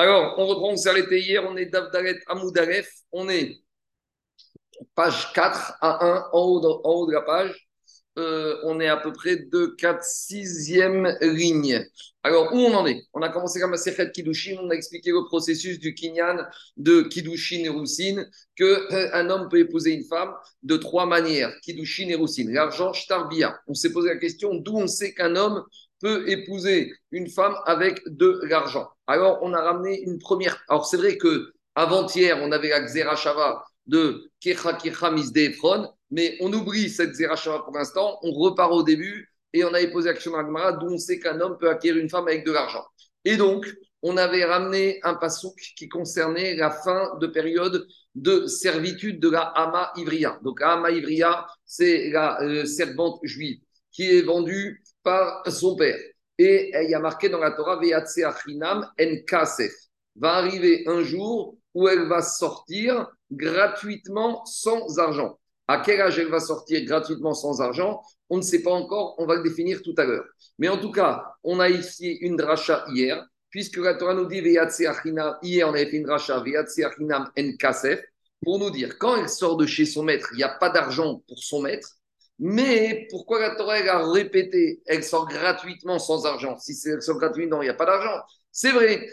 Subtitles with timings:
[0.00, 3.58] Alors, on reprend, on s'est hier, on est d'Avdalet Amoudaref, on est
[4.94, 7.68] page 4 à 1 en haut de, la page.
[8.16, 11.84] Euh, on est à peu près de 4 6e ligne.
[12.22, 13.02] Alors, où on en est?
[13.12, 16.46] On a commencé comme Sechet Kiddushin, on a expliqué le processus du Kinyan
[16.78, 18.26] de Kiddushin et Roussine,
[18.56, 20.32] qu'un euh, homme peut épouser une femme
[20.62, 22.50] de trois manières, Kiddushin et Roussine.
[22.54, 23.60] L'argent, Shtarbia.
[23.66, 25.62] On s'est posé la question d'où on sait qu'un homme
[26.00, 28.88] peut épouser une femme avec de l'argent.
[29.06, 30.62] Alors, on a ramené une première.
[30.68, 36.52] Alors, c'est vrai que avant-hier, on avait la Xerashava de Kecha Kecha Misdefron, mais on
[36.52, 38.18] oublie cette Xerashava pour l'instant.
[38.22, 41.56] On repart au début et on avait posé l'action à d'où on sait qu'un homme
[41.58, 42.84] peut acquérir une femme avec de l'argent.
[43.24, 43.72] Et donc,
[44.02, 49.42] on avait ramené un pasouk qui concernait la fin de période de servitude de la
[49.42, 50.38] Hama Ivria.
[50.42, 53.60] Donc, la Hama Ivria, c'est la euh, servante juive
[53.92, 55.98] qui est vendue par son père.
[56.38, 59.72] Et il y a marqué dans la Torah, en kasef.
[60.16, 65.38] Va arriver un jour où elle va sortir gratuitement sans argent.
[65.68, 69.26] À quel âge elle va sortir gratuitement sans argent On ne sait pas encore, on
[69.26, 70.24] va le définir tout à l'heure.
[70.58, 74.38] Mais en tout cas, on a ici une dracha hier, puisque la Torah nous dit
[74.38, 78.00] hier on avait fait une dracha en kasef,
[78.42, 81.22] pour nous dire quand elle sort de chez son maître, il n'y a pas d'argent
[81.28, 81.99] pour son maître,
[82.40, 86.56] mais pourquoi la Torah a répété Elle sort gratuitement sans argent?
[86.58, 88.22] Si elle sort gratuitement, il n'y a pas d'argent.
[88.50, 89.06] C'est vrai,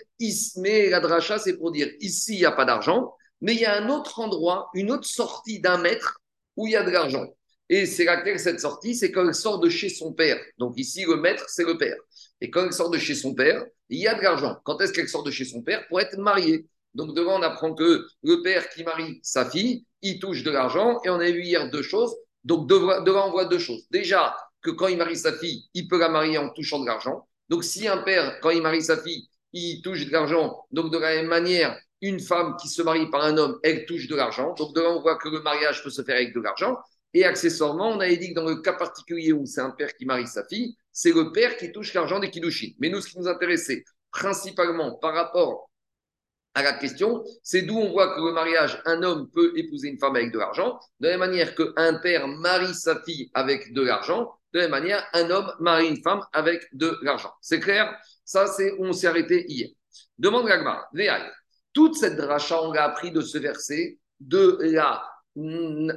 [0.56, 3.66] mais la dracha, c'est pour dire ici, il n'y a pas d'argent, mais il y
[3.66, 6.22] a un autre endroit, une autre sortie d'un mètre
[6.56, 7.26] où il y a de l'argent.
[7.70, 8.96] Et c'est laquelle cette sortie?
[8.96, 10.40] C'est quand elle sort de chez son père.
[10.58, 11.98] Donc ici, le maître, c'est le père.
[12.40, 14.56] Et quand elle sort de chez son père, il y a de l'argent.
[14.64, 15.86] Quand est-ce qu'elle sort de chez son père?
[15.90, 16.66] Pour être mariée.
[16.94, 21.00] Donc devant, on apprend que le père qui marie sa fille, il touche de l'argent.
[21.04, 22.16] Et on a vu hier deux choses.
[22.48, 23.84] Donc, devant, on voit deux choses.
[23.92, 27.28] Déjà, que quand il marie sa fille, il peut la marier en touchant de l'argent.
[27.50, 30.98] Donc, si un père, quand il marie sa fille, il touche de l'argent, donc de
[30.98, 34.54] la même manière, une femme qui se marie par un homme, elle touche de l'argent.
[34.54, 36.78] Donc, devant, on voit que le mariage peut se faire avec de l'argent.
[37.14, 40.06] Et accessoirement, on avait dit que dans le cas particulier où c'est un père qui
[40.06, 42.70] marie sa fille, c'est le père qui touche l'argent des kiddushin.
[42.80, 45.70] Mais nous, ce qui nous intéressait principalement par rapport
[46.58, 50.00] à la question, c'est d'où on voit que le mariage, un homme peut épouser une
[50.00, 53.84] femme avec de l'argent, de la même manière qu'un père marie sa fille avec de
[53.84, 57.32] l'argent, de la même manière, un homme marie une femme avec de l'argent.
[57.42, 57.96] C'est clair?
[58.26, 59.70] Ça, c'est où on s'est arrêté hier.
[60.18, 60.90] Demande Gagmar,
[61.74, 65.04] toute cette dracha, on a appris de ce verset de la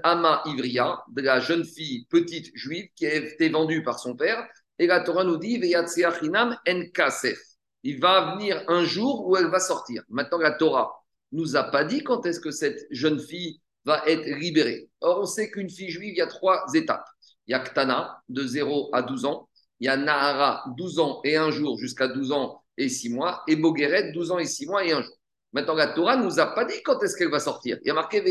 [0.03, 4.47] Ama Ivria, de la jeune fille petite juive qui a été vendue par son père,
[4.79, 7.50] et la Torah nous dit, en kasef
[7.83, 10.03] il va venir un jour où elle va sortir.
[10.09, 10.93] Maintenant, la Torah
[11.33, 14.91] nous a pas dit quand est-ce que cette jeune fille va être libérée.
[15.01, 17.07] Or, on sait qu'une fille juive, il y a trois étapes.
[17.47, 19.49] Il y a Ktana, de 0 à 12 ans.
[19.81, 23.43] Il y a Nahara, 12 ans et un jour jusqu'à 12 ans et 6 mois.
[23.49, 25.15] Et Bogeret, 12 ans et 6 mois et un jour.
[25.53, 27.79] Maintenant, la Torah nous a pas dit quand est-ce qu'elle va sortir.
[27.83, 28.23] Il y a marqué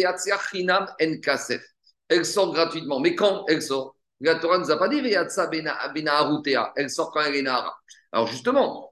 [0.52, 1.62] Chinam en Kasef.
[2.08, 3.00] Elle sort gratuitement.
[3.00, 3.96] Mais quand elle sort?
[4.22, 5.78] La Torah nous a pas dit Veatsa Bena
[6.76, 7.76] Elle sort quand elle est Nahara.
[8.12, 8.92] Alors justement,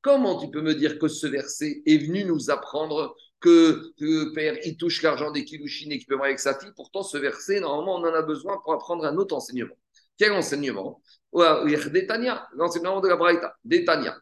[0.00, 4.56] comment tu peux me dire que ce verset est venu nous apprendre que le père,
[4.64, 6.72] il touche l'argent des kilouchines et qu'il peut marier avec sa fille?
[6.74, 9.76] Pourtant, ce verset, normalement, on en a besoin pour apprendre un autre enseignement.
[10.18, 11.00] Quel enseignement?
[11.32, 14.16] L'enseignement de la Braïta, Détania.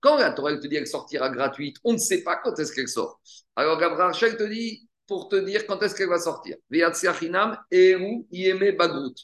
[0.00, 2.88] Quand la Torah te dit qu'elle sortira gratuite, on ne sait pas quand est-ce qu'elle
[2.88, 3.20] sort.
[3.56, 6.56] Alors Gabriel te dit pour te dire quand est-ce qu'elle va sortir.
[7.70, 8.26] et où
[8.78, 9.14] Bagrout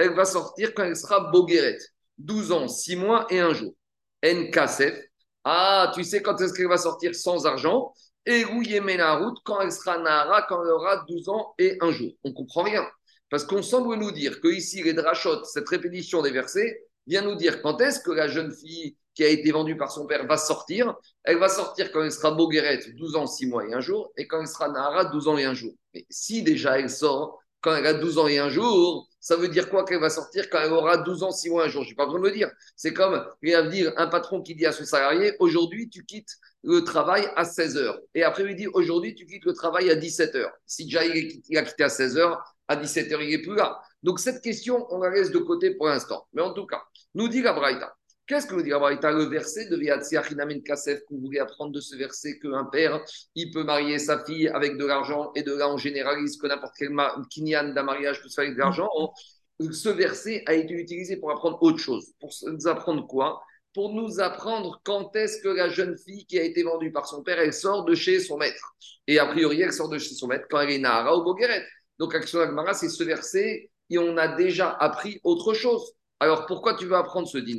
[0.00, 1.78] elle va sortir quand elle sera Bogueret.
[2.18, 3.74] 12 ans, 6 mois et 1 jour.
[4.22, 4.98] Nkasef.
[5.44, 7.92] Ah, tu sais quand est-ce qu'elle va sortir sans argent?
[8.26, 12.12] Et la route quand elle sera Nahara, quand elle aura 12 ans et 1 jour.
[12.24, 12.86] On comprend rien.
[13.30, 17.36] Parce qu'on semble nous dire que ici, les drachot, cette répétition des versets, vient nous
[17.36, 20.36] dire quand est-ce que la jeune fille qui a été vendue par son père va
[20.36, 20.94] sortir.
[21.24, 24.26] Elle va sortir quand elle sera Bogueret, 12 ans, 6 mois et 1 jour, et
[24.26, 25.72] quand elle sera Nahara, 12 ans et 1 jour.
[25.94, 29.48] Mais si déjà elle sort quand elle a 12 ans et 1 jour, ça veut
[29.48, 31.84] dire quoi qu'elle va sortir quand elle aura 12 ans, 6 mois, un jour?
[31.84, 32.50] Je n'ai pas besoin de me dire.
[32.74, 37.28] C'est comme dire un patron qui dit à son salarié aujourd'hui, tu quittes le travail
[37.36, 37.98] à 16 heures.
[38.14, 40.52] Et après, il dit aujourd'hui, tu quittes le travail à 17 heures.
[40.66, 43.80] Si déjà il a quitté à 16 heures, à 17 heures, il n'est plus là.
[44.02, 46.26] Donc, cette question, on la laisse de côté pour l'instant.
[46.32, 46.82] Mais en tout cas,
[47.14, 47.94] nous dit la Braïta
[48.30, 51.96] Qu'est-ce que nous dit Rabaïta Le verset de Viatsiachinamen Kasef, vous voulez apprendre de ce
[51.96, 53.02] verset qu'un père,
[53.34, 56.74] il peut marier sa fille avec de l'argent, et de là, on généralise que n'importe
[56.78, 56.92] quel
[57.28, 58.88] kinyan d'un mariage peut se faire avec de l'argent.
[59.72, 62.12] Ce verset a été utilisé pour apprendre autre chose.
[62.20, 63.42] Pour nous apprendre quoi?
[63.74, 67.24] Pour nous apprendre quand est-ce que la jeune fille qui a été vendue par son
[67.24, 68.76] père, elle sort de chez son maître.
[69.08, 71.66] Et a priori, elle sort de chez son maître quand elle est Nahara ou Bogueret.
[71.98, 75.94] Donc, Action Agmara, c'est ce verset, et on a déjà appris autre chose.
[76.20, 77.58] Alors, pourquoi tu veux apprendre ce din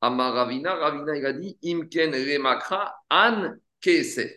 [0.00, 4.30] Amar Ravina, Ravina, il a dit Imken remakra an kesef.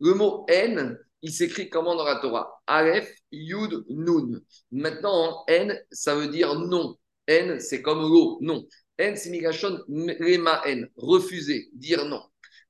[0.00, 2.60] Le mot N, il s'écrit comment dans la Torah?
[2.66, 4.40] Aleph, Yud, Nun.
[4.72, 6.96] Maintenant, N, ça veut dire non.
[7.26, 8.66] N, c'est comme l'eau, non.
[8.98, 12.22] N, c'est Migashon, Rema N, refuser, dire non.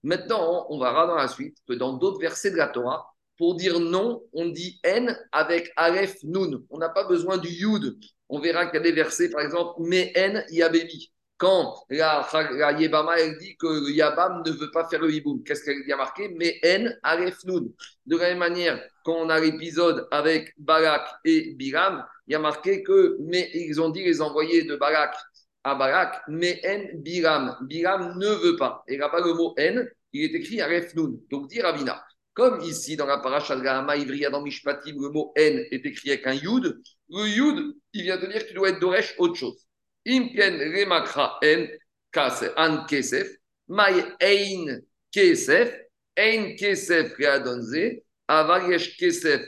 [0.03, 3.81] Maintenant, on verra dans la suite que dans d'autres versets de la Torah, pour dire
[3.81, 6.63] non, on dit N avec Aleph, Nun.
[6.69, 7.99] On n'a pas besoin du Yud.
[8.29, 11.11] On verra qu'il y a des versets, par exemple, Mais N, Yabemi.
[11.37, 15.43] Quand la, la Yebama, elle dit que le Yabam ne veut pas faire le Hiboum,
[15.43, 17.67] qu'est-ce qu'elle a marqué Mais N, Aleph, Nun.
[18.07, 22.39] De la même manière, quand on a l'épisode avec Barak et Biram, il y a
[22.39, 25.15] marqué que, mais ils ont dit les envoyés de Barak
[25.65, 27.57] à Barak, mais N, Biram.
[27.63, 28.85] Biram ne veut pas.
[28.87, 31.15] Et là-bas, le mot N, il est écrit Aleph, Nun.
[31.31, 32.05] Donc, dit Ravina.
[32.35, 36.11] Comme ici, dans la paracha de la Ivriya, dans Mishpatim, le mot N est écrit
[36.11, 39.37] avec un Yud, le Yud, il vient te dire que tu dois être Doresh autre
[39.37, 39.64] chose.
[40.07, 41.69] Imken remakra N,
[42.57, 43.29] an kesef,
[43.69, 44.83] may ein
[45.15, 45.73] kesef,
[46.17, 48.03] ein kesef readonze,
[48.99, 49.43] kesef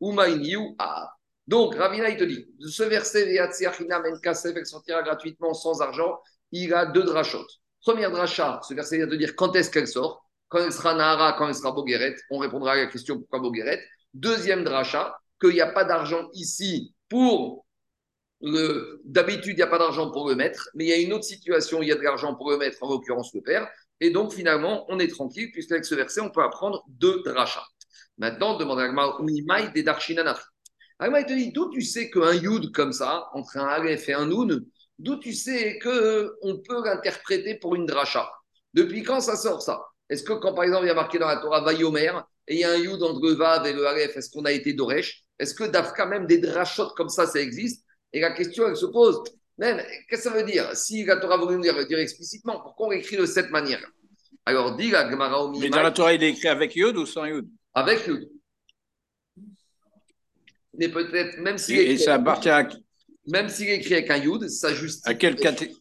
[0.00, 1.10] ou a.
[1.46, 6.20] Donc, Ravina, il te dit, ce verset, Yatsiachinam en kasef, elle sortira gratuitement sans argent,
[6.52, 7.46] il a deux drachot.
[7.82, 10.24] Première dracha, ce verset vient te dire quand est-ce qu'elle sort?
[10.48, 13.84] Quand elle sera Nahara, quand elle sera Bogueret, on répondra à la question pourquoi Bogueret.
[14.14, 17.66] Deuxième dracha, qu'il n'y a pas d'argent ici pour.
[18.40, 21.24] D'habitude, il n'y a pas d'argent pour le maître, mais il y a une autre
[21.24, 23.68] situation où il y a de l'argent pour le maître, en l'occurrence le père.
[24.00, 27.64] Et donc, finalement, on est tranquille, puisqu'avec ce verset, on peut apprendre deux drachas.
[28.18, 30.42] Maintenant, demande à Agma Unimaï des Darshinanafi.
[30.98, 34.12] Agma, il te dit d'où tu sais qu'un Yud comme ça, entre un Aleph et
[34.12, 34.60] un Nun,
[34.98, 38.30] d'où tu sais qu'on peut l'interpréter pour une dracha?
[38.74, 39.82] Depuis quand ça sort ça?
[40.10, 42.12] Est-ce que quand, par exemple, il y a marqué dans la Torah Vayomer,
[42.46, 44.52] et il y a un Yud entre le Vav et le Aleph, est-ce qu'on a
[44.52, 45.22] été Doresh?
[45.38, 47.83] Est-ce que d'Afka, même des drachot comme ça, ça existe?
[48.14, 49.22] Et la question, elle se pose,
[49.58, 49.78] même,
[50.08, 50.74] qu'est-ce que ça veut dire?
[50.76, 53.84] Si la Torah voulait nous dire, dire explicitement, pourquoi on écrit de cette manière?
[54.46, 57.24] Alors, dit la Gemara Mais dans la Torah, il est écrit avec Yud ou sans
[57.24, 57.48] Yud?
[57.74, 58.30] Avec Yud.
[60.78, 62.68] Mais peut-être, même s'il et, et ça appartient à...
[63.26, 65.08] Même s'il est écrit avec un Yud, ça justifie.
[65.08, 65.80] À quelle catégorie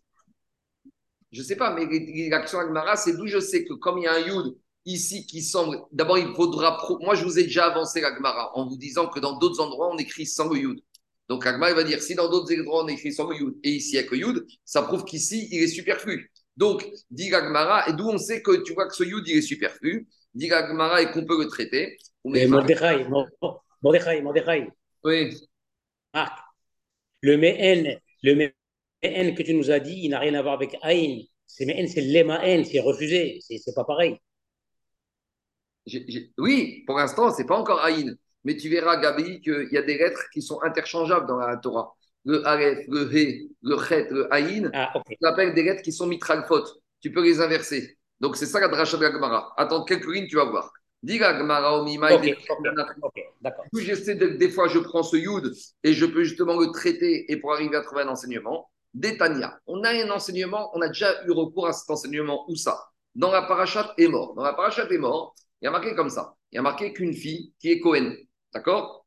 [1.32, 1.88] je ne sais pas, mais
[2.30, 5.42] l'action Agmara, c'est d'où je sais que comme il y a un Yud ici qui
[5.42, 5.80] semble.
[5.92, 6.80] D'abord, il faudra.
[7.02, 9.98] Moi, je vous ai déjà avancé l'Agmara en vous disant que dans d'autres endroits, on
[9.98, 10.80] écrit sans le Yud.
[11.30, 14.12] Donc, Agmara va dire si dans d'autres endroits, on écrit sans Yud et ici avec
[14.12, 16.32] Yud, ça prouve qu'ici, il est superflu.
[16.58, 19.42] Donc, dit l'Agmara, et d'où on sait que tu vois que ce Yud, il est
[19.42, 21.98] superflu, dit l'Agmara et qu'on peut le traiter.
[22.26, 23.06] Mais Mordechai,
[23.82, 24.68] Mordechai, Mordechai.
[25.04, 25.36] Oui.
[26.14, 26.38] Marc,
[27.22, 28.52] le Me'en, le
[29.02, 31.22] N que tu nous as dit, il n'a rien à voir avec Aïn.
[31.48, 33.40] C'est N, c'est Lema N, c'est refusé.
[33.42, 34.18] C'est pas pareil.
[36.38, 38.16] Oui, pour l'instant, c'est pas encore Aïn.
[38.44, 41.94] Mais tu verras, Gabi, qu'il y a des lettres qui sont interchangeables dans la Torah.
[42.26, 46.08] Le Aleph, le He, le Chet, le Aïn, ah, on appelle des lettres qui sont
[46.08, 46.64] mitralfot.
[47.02, 47.98] Tu peux les inverser.
[48.20, 49.54] Donc c'est ça la dracha de la Gemara.
[49.58, 50.72] Attends quelques lignes, tu vas voir.
[51.02, 52.10] Dis la Gemara au Mima.
[53.42, 53.66] d'accord.
[53.74, 55.52] J'essaie des fois, je prends ce Yud
[55.84, 58.70] et je peux justement le traiter et pour arriver à trouver un enseignement.
[58.94, 59.60] Détania.
[59.68, 62.46] On a un enseignement, on a déjà eu recours à cet enseignement.
[62.50, 62.80] Où ça
[63.16, 64.34] Dans la parachate est mort.
[64.36, 66.36] Dans la parachate est mort, il y a marqué comme ça.
[66.52, 68.14] Il y a marqué qu'une fille qui est Cohen.
[68.54, 69.06] D'accord?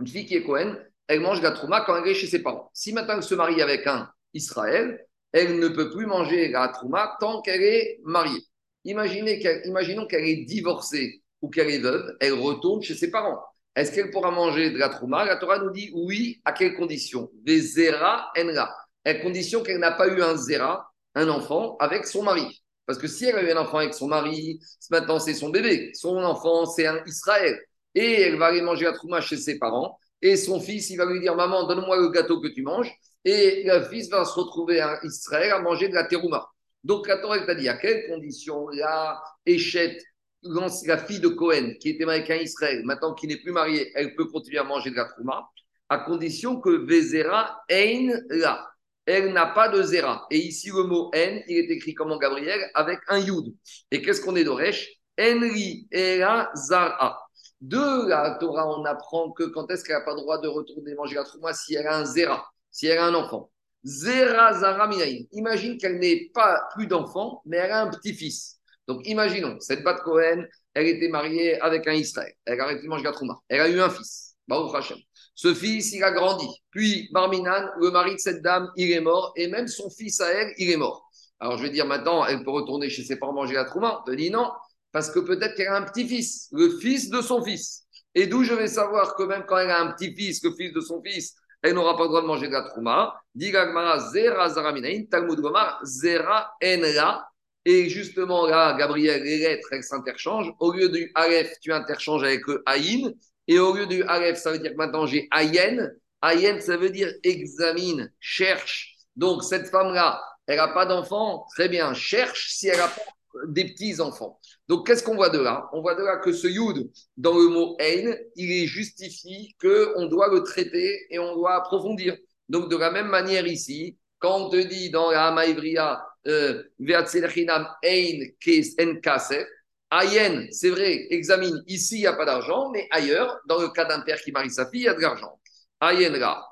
[0.00, 0.76] Une fille qui est Cohen,
[1.08, 2.70] elle mange la trouma quand elle est chez ses parents.
[2.72, 7.16] Si maintenant elle se marie avec un Israël, elle ne peut plus manger la trouma
[7.20, 8.42] tant qu'elle est mariée.
[8.84, 13.42] Imaginons qu'elle est divorcée ou qu'elle est veuve, elle retourne chez ses parents.
[13.76, 15.24] Est-ce qu'elle pourra manger de la trouma?
[15.24, 18.74] La Torah nous dit oui, à quelles conditions Vezera enra
[19.04, 22.62] à condition qu'elle n'a pas eu un zéra, un enfant, avec son mari.
[22.84, 24.60] Parce que si elle a eu un enfant avec son mari,
[24.90, 27.58] maintenant c'est son bébé, son enfant c'est un Israël,
[27.94, 31.06] et elle va aller manger la trouma chez ses parents, et son fils il va
[31.06, 32.92] lui dire Maman, donne-moi le gâteau que tu manges,
[33.24, 36.48] et le fils va se retrouver à Israël à manger de la terouma.
[36.84, 40.02] Donc la Torah t'a dit à quelles conditions la Échette,
[40.42, 43.90] la fille de Cohen, qui était mariée avec un Israël, maintenant qui n'est plus mariée,
[43.94, 45.48] elle peut continuer à manger de la trouma,
[45.88, 48.70] à condition que Vezera Ein la
[49.06, 50.26] elle n'a pas de zéra.
[50.30, 53.54] Et ici, le mot N, il est écrit comme en Gabriel avec un yud.
[53.90, 54.88] Et qu'est-ce qu'on est d'Oresh?
[55.18, 57.18] Enri era zara.
[57.60, 60.94] De la Torah, on apprend que quand est-ce qu'elle n'a pas le droit de retourner
[60.94, 63.50] manger la trouma si elle a un zéra, si elle a un enfant.
[63.84, 65.26] Zera zara minaïn.
[65.32, 68.58] Imagine qu'elle n'est pas plus d'enfant, mais elle a un petit-fils.
[68.86, 72.32] Donc imaginons, cette Bat Cohen, elle était mariée avec un Israël.
[72.44, 73.38] Elle a arrêté de manger la trouma.
[73.48, 74.36] Elle a eu un fils.
[74.48, 74.98] Baruch Hashem.
[75.34, 76.48] Ce fils, il a grandi.
[76.70, 79.32] Puis, Barminan, le mari de cette dame, il est mort.
[79.36, 81.08] Et même son fils à elle, il est mort.
[81.38, 84.00] Alors, je vais dire maintenant, elle peut retourner chez ses parents manger la trouma.
[84.00, 84.50] On te dit non,
[84.92, 87.84] parce que peut-être qu'elle a un petit-fils, le fils de son fils.
[88.14, 90.80] Et d'où je vais savoir que même quand elle a un petit-fils, le fils de
[90.80, 93.20] son fils, elle n'aura pas le droit de manger de la trouma.
[93.36, 97.26] Zera zaraminain, Talmud Gomar zera enra.
[97.64, 100.52] Et justement, là, Gabriel, les lettres, elles s'interchangent.
[100.58, 103.12] Au lieu du Aleph, tu interchanges avec le Aïn.
[103.46, 105.90] Et au lieu du Aleph, ça veut dire que maintenant j'ai Ayen.
[106.22, 108.94] Ayen, ça veut dire examine, cherche.
[109.16, 111.46] Donc, cette femme-là, elle n'a pas d'enfant.
[111.54, 113.02] Très bien, cherche si elle n'a pas
[113.48, 114.38] des petits-enfants.
[114.68, 115.68] Donc, qu'est-ce qu'on voit de là?
[115.72, 120.06] On voit de là que ce Yud, dans le mot Ein, il est justifié qu'on
[120.06, 122.16] doit le traiter et on doit approfondir.
[122.48, 128.24] Donc, de la même manière ici, quand on te dit dans la Hamaïvria, euh, Ein
[128.40, 133.60] Kes En Ayen, c'est vrai, examine, ici il n'y a pas d'argent, mais ailleurs, dans
[133.60, 135.40] le cas d'un père qui marie sa fille, il y a de l'argent.
[135.80, 136.46] Ayen là.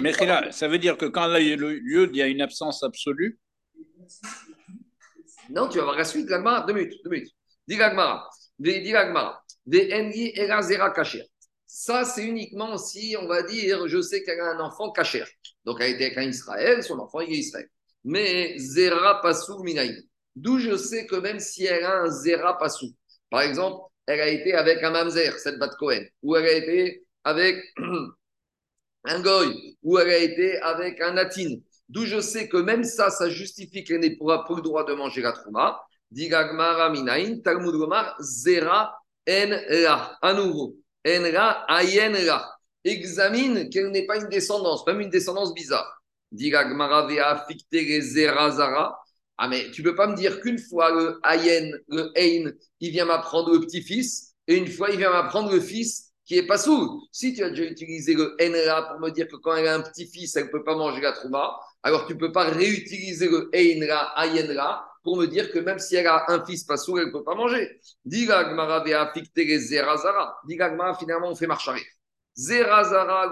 [0.00, 0.12] Mais,
[0.52, 2.82] ça veut dire que quand il y a le lieu, il y a une absence
[2.82, 3.38] absolue?
[5.50, 7.32] Non, tu vas voir la suite, Gagmara, deux minutes, deux minutes.
[7.66, 11.24] Dis Gagmara, dis Gagmara, des Engi Erazera Kacher.
[11.66, 15.24] Ça, c'est uniquement si, on va dire, je sais qu'elle a un enfant Kacher.
[15.64, 17.68] Donc, elle était avec un Israël, son enfant, il est Israël.
[18.04, 19.94] Mais Zera Pasou Minaï.
[20.36, 22.94] D'où je sais que même si elle a un Zera Pasou,
[23.30, 27.04] par exemple, elle a été avec un Mamzer, cette Bat Cohen, ou elle a été
[27.22, 27.56] avec
[29.04, 31.56] un Goy, ou elle a été avec un Natin.
[31.94, 35.22] D'où je sais que même ça, ça justifie qu'elle n'ait pas le droit de manger
[35.22, 35.80] la Trouma.
[36.10, 40.18] Digagmara Minaïn, Talmud Gomar, Zera En La.
[40.20, 42.50] À nouveau, En La, Ayen La.
[42.82, 46.02] Examine qu'elle n'est pas une descendance, même une descendance bizarre.
[46.32, 48.98] Digagmara Vea Fiktere Zera Zara.
[49.38, 53.04] Ah, mais tu peux pas me dire qu'une fois le Ayen, le Ein, il vient
[53.04, 57.06] m'apprendre le petit-fils, et une fois il vient m'apprendre le fils qui est pas sourd.
[57.12, 58.34] Si tu as déjà utilisé le
[58.66, 61.00] là pour me dire que quand elle a un petit-fils, elle ne peut pas manger
[61.00, 65.58] la trouma, alors tu ne peux pas réutiliser le Einra, Ayenra, pour me dire que
[65.58, 67.78] même si elle a un fils pas sourd, elle ne peut pas manger.
[68.06, 68.82] Diga Gmara
[69.58, 70.38] Zerazara.
[70.48, 71.84] Gmara, finalement, on fait marche arrière.
[72.34, 73.30] Zerazara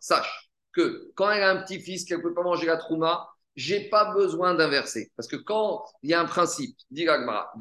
[0.00, 3.88] Sache que quand elle a un petit-fils qu'elle ne peut pas manger la trouma, j'ai
[3.90, 5.10] pas besoin d'un verset.
[5.16, 7.52] Parce que quand il y a un principe, dit Gagmara,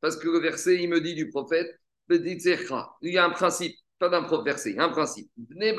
[0.00, 4.08] parce que le verset, il me dit du prophète, il y a un principe, pas
[4.08, 5.30] d'un verset, un principe.
[5.46, 5.74] Les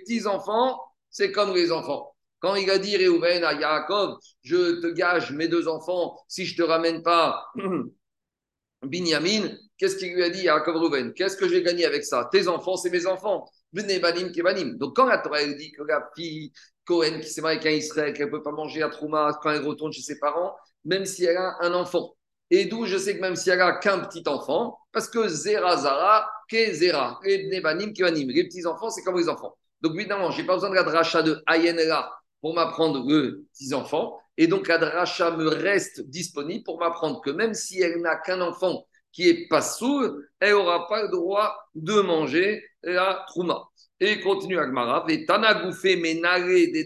[0.00, 0.78] petits-enfants,
[1.10, 2.14] c'est comme les enfants.
[2.38, 6.56] Quand il a dit Réhouven à Yaakov, je te gage mes deux enfants si je
[6.56, 7.46] te ramène pas
[8.82, 9.48] Binyamin,
[9.78, 12.28] qu'est-ce qu'il lui a dit Yaakov Réhouven Qu'est-ce que j'ai gagné avec ça?
[12.30, 13.46] Tes enfants, c'est mes enfants.
[13.72, 16.52] Donc quand la Torah dit que la fille
[16.84, 19.50] Cohen qui s'est mariée avec un Israël, qu'elle ne peut pas manger à Trouma quand
[19.50, 22.16] elle retourne chez ses parents, même si elle a un enfant.
[22.50, 25.76] Et d'où je sais que même si elle a qu'un petit enfant, parce que Zera
[25.78, 29.56] Zara, Ke Zera, les les petits enfants, c'est comme les enfants.
[29.86, 33.72] Donc évidemment, je n'ai pas besoin de la dracha de Ayenela pour m'apprendre le petit
[33.72, 34.18] enfant.
[34.36, 38.40] Et donc la dracha me reste disponible pour m'apprendre que même si elle n'a qu'un
[38.40, 43.62] enfant qui est pas sourd, elle n'aura pas le droit de manger la trouma.
[44.00, 46.84] Et continue Agmara, et Tana Goufé Menare des.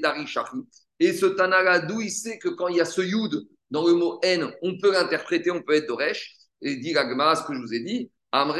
[1.00, 3.94] Et ce Tana d'où il sait que quand il y a ce Yud dans le
[3.94, 6.36] mot N, on peut l'interpréter, on peut être Doresh.
[6.60, 8.58] Et dit Agmara ce que je vous ai dit, Amre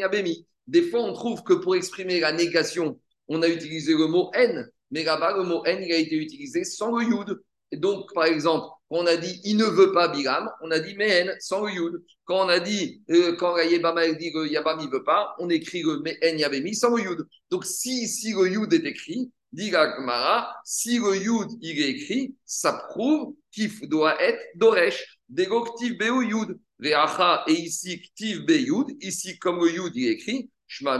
[0.00, 0.46] Yabemi.
[0.66, 4.68] Des fois, on trouve que pour exprimer la négation, on a utilisé le mot N,
[4.90, 7.40] mais là-bas, le mot N, il a été utilisé sans le Yud.
[7.72, 10.78] Et donc, par exemple, quand on a dit il ne veut pas Biram, on a
[10.78, 12.04] dit Mehen sans le Yud.
[12.24, 15.82] Quand on a dit, euh, quand Yabama dit que Yabam ne veut pas, on écrit
[15.82, 17.26] le Mehen Yabemi sans le Yud.
[17.50, 22.34] Donc si, si le Yud est écrit, dit Gmara, si le Yud il est écrit,
[22.44, 25.18] ça prouve qu'il doit être Doresh.
[25.28, 26.58] Dego Ktiv Beu Yud.
[26.78, 28.86] Veacha et ici Ktiv Yud.
[29.00, 30.98] Ici, comme le Yud il est écrit, J'en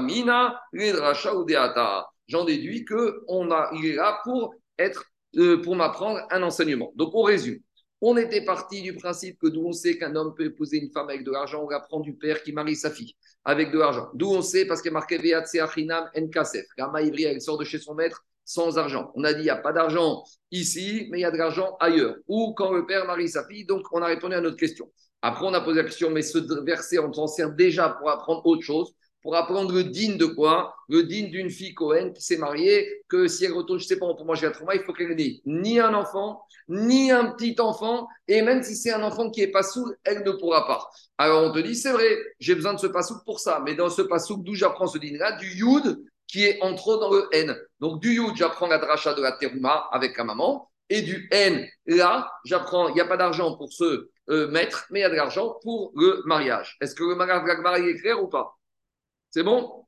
[2.45, 5.05] déduis qu'il est là pour être
[5.39, 6.93] euh, pour m'apprendre un enseignement.
[6.97, 7.59] Donc, on résume.
[8.01, 11.09] On était parti du principe que d'où on sait qu'un homme peut épouser une femme
[11.09, 14.09] avec de l'argent, on apprend du père qui marie sa fille avec de l'argent.
[14.15, 16.67] D'où on sait, parce qu'il est marqué Achinam En Kasef.
[16.79, 19.13] Rama Ivri, elle sort de chez son maître sans argent.
[19.15, 21.77] On a dit il n'y a pas d'argent ici, mais il y a de l'argent
[21.81, 22.17] ailleurs.
[22.29, 24.91] Ou quand le père marie sa fille, donc on a répondu à notre question.
[25.23, 28.47] Après, on a posé la question, mais ce verset, on s'en sert déjà pour apprendre
[28.47, 28.95] autre chose
[29.27, 30.77] pour apprendre le digne de quoi?
[30.89, 33.99] Le digne d'une fille Cohen qui s'est mariée, que si elle retourne, je ne sais
[33.99, 37.61] pas, pour manger la trauma, il faut qu'elle n'ait ni un enfant, ni un petit
[37.61, 40.89] enfant, et même si c'est un enfant qui est pas sourd, elle ne pourra pas.
[41.19, 43.91] Alors on te dit, c'est vrai, j'ai besoin de ce passouk pour ça, mais dans
[43.91, 47.57] ce passouk, d'où j'apprends ce digne-là Du yud qui est entre dans le N.
[47.81, 51.67] Donc du yud, j'apprends la dracha de la terouma avec la maman, et du N,
[51.87, 55.11] là, j'apprends, il n'y a pas d'argent pour se euh, mettre, mais il y a
[55.11, 56.77] de l'argent pour le mariage.
[56.81, 58.57] Est-ce que le mariage est clair ou pas?
[59.37, 59.85] C'est bon?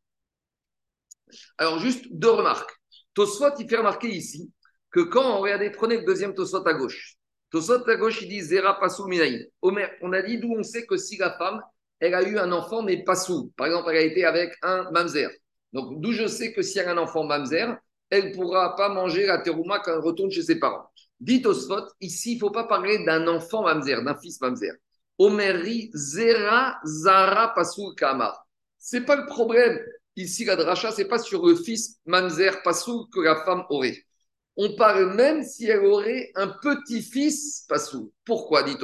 [1.57, 2.71] Alors, juste deux remarques.
[3.15, 4.53] Tosfot, il fait remarquer ici
[4.91, 7.15] que quand on regardait, prenez le deuxième Tosfot à gauche.
[7.51, 9.43] Tosfot à gauche, il dit Zera Pasou Minaïn.
[9.63, 11.63] Omer, on a dit d'où on sait que si la femme,
[11.99, 13.51] elle a eu un enfant, mais pas sous.
[13.57, 15.31] Par exemple, elle a été avec un mamzer.
[15.73, 17.75] Donc, d'où je sais que s'il y a un enfant mamzer,
[18.11, 20.91] elle ne pourra pas manger la terouma quand elle retourne chez ses parents.
[21.21, 24.75] Dit Osfot, ici, il ne faut pas parler d'un enfant mamzer, d'un fils mamzer.
[25.17, 28.45] Omeri Zera Zara Pasoul Kamar.
[28.91, 29.79] C'est pas le problème.
[30.17, 34.03] Ici, la dracha, c'est pas sur le fils mamzer Pasoul que la femme aurait.
[34.57, 38.09] On parle même si elle aurait un petit-fils Pasoul.
[38.25, 38.79] Pourquoi, dit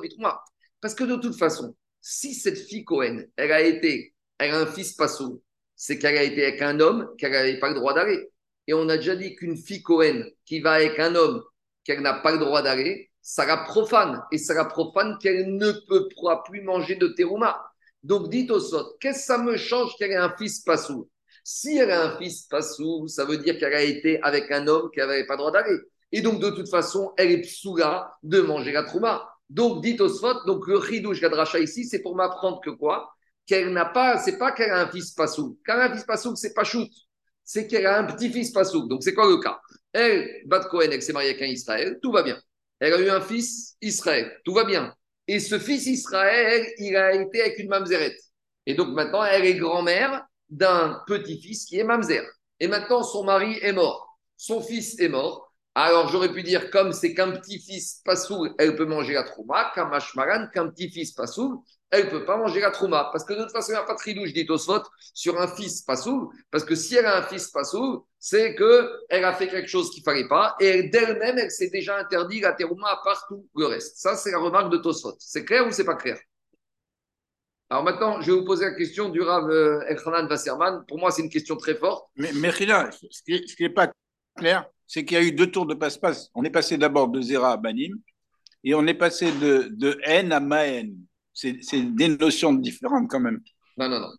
[0.00, 0.42] Bituma.
[0.80, 4.66] Parce que de toute façon, si cette fille Cohen, elle a été, elle a un
[4.66, 5.40] fils Pasoul,
[5.76, 8.30] c'est qu'elle a été avec un homme qu'elle n'avait pas le droit d'aller.
[8.66, 11.42] Et on a déjà dit qu'une fille Cohen qui va avec un homme
[11.84, 14.22] qu'elle n'a pas le droit d'aller, ça la profane.
[14.30, 16.08] Et ça la profane qu'elle ne peut
[16.44, 17.66] plus manger de terouma.
[18.02, 21.08] Donc dites au sot, qu'est-ce que ça me change qu'elle ait un fils Passou
[21.42, 24.90] Si elle a un fils Passou, ça veut dire qu'elle a été avec un homme
[24.92, 25.78] qui n'avait pas le droit d'aller.
[26.12, 29.26] Et donc de toute façon, elle est psoula de manger la trouma.
[29.48, 33.10] Donc dites au sot, donc le ridouche gadracha ici, c'est pour m'apprendre que quoi?
[33.46, 35.56] Qu'elle n'a pas, c'est pas qu'elle a un fils Passouk.
[35.66, 36.90] Quand elle a un fils Passouk, c'est pas shoot.
[37.42, 38.88] C'est qu'elle a un petit-fils Passouk.
[38.88, 39.60] Donc, c'est quoi le cas?
[39.92, 42.38] Elle, Bat Cohen, elle s'est mariée avec un Israël, tout va bien.
[42.80, 44.94] Elle a eu un fils Israël, tout va bien.
[45.26, 48.16] Et ce fils Israël, il a été avec une mamzeret.
[48.66, 52.22] Et donc, maintenant, elle est grand-mère d'un petit-fils qui est mamzer.
[52.60, 54.18] Et maintenant, son mari est mort.
[54.36, 55.52] Son fils est mort.
[55.74, 60.48] Alors, j'aurais pu dire, comme c'est qu'un petit-fils Passoul, elle peut manger la trouma, Kamashmaran,
[60.52, 61.58] qu'un petit-fils Passoul,
[61.94, 63.08] elle ne peut pas manger la trouma.
[63.12, 64.82] Parce que de toute façon, il n'y a pas de tridouche, dit Osfot,
[65.14, 66.28] sur un fils Passoul.
[66.50, 70.00] Parce que si elle a un fils Passoul, c'est qu'elle a fait quelque chose qu'il
[70.00, 70.56] ne fallait pas.
[70.60, 73.96] Et d'elle-même, elle, s'est déjà interdit la terouma à part tout le reste.
[73.98, 75.14] Ça, c'est la remarque de Tosfot.
[75.18, 76.18] C'est clair ou c'est pas clair?
[77.70, 79.50] Alors maintenant, je vais vous poser la question du Rav
[79.88, 80.84] Elchanan Wasserman.
[80.86, 82.06] Pour moi, c'est une question très forte.
[82.16, 83.20] Mais, mais ce
[83.56, 83.90] qui n'est pas
[84.36, 86.30] clair, c'est qu'il y a eu deux tours de passe-passe.
[86.34, 87.96] On est passé d'abord de Zera à Banim
[88.62, 90.94] et on est passé de, de N à Maen.
[91.34, 93.40] C'est des notions différentes quand même.
[93.76, 94.12] Non, non, non.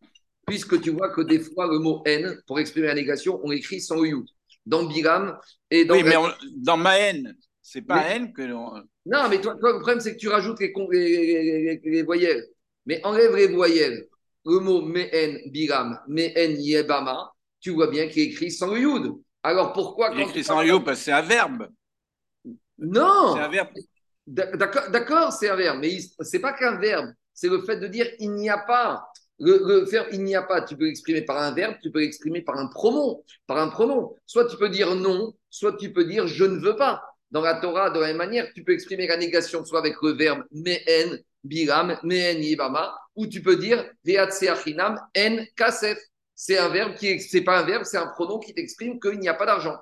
[0.45, 3.81] Puisque tu vois que des fois, le mot N, pour exprimer la négation, on écrit
[3.81, 4.25] sans you.
[4.65, 5.37] Dans Biram
[5.71, 5.95] et dans.
[5.95, 6.15] Oui, mais
[6.57, 8.83] dans Maen, c'est pas N que l'on.
[9.05, 12.45] Non, mais toi, le problème, c'est que tu rajoutes les, les, les, voyelles.
[12.85, 14.07] Mais enlève les voyelles.
[14.45, 19.13] Le mot Mehen, Biram, Mehen, Yebama, tu vois bien qu'il est écrit sans Yud.
[19.45, 21.67] Alors pourquoi Il écrit sans you parce que c'est un verbe.
[22.79, 23.69] Non C'est un verbe.
[24.27, 27.11] D'accord, c'est un verbe, mais c'est pas qu'un verbe.
[27.33, 29.07] C'est le fait de dire il n'y a pas.
[29.37, 32.41] Le, faire il n'y a pas, tu peux l'exprimer par un verbe, tu peux l'exprimer
[32.41, 33.21] par un pronom.
[33.47, 34.15] Par un pronom.
[34.25, 37.03] Soit tu peux dire non, soit tu peux dire je ne veux pas.
[37.31, 40.11] Dans la Torah, de la même manière, tu peux exprimer la négation soit avec le
[40.11, 45.99] verbe mehen, biram, mehen, yibama, ou tu peux dire veatseachinam, en, kasef
[46.33, 49.29] c'est un verbe qui c'est pas un verbe, c'est un pronom qui t'exprime qu'il n'y
[49.29, 49.77] a pas d'argent.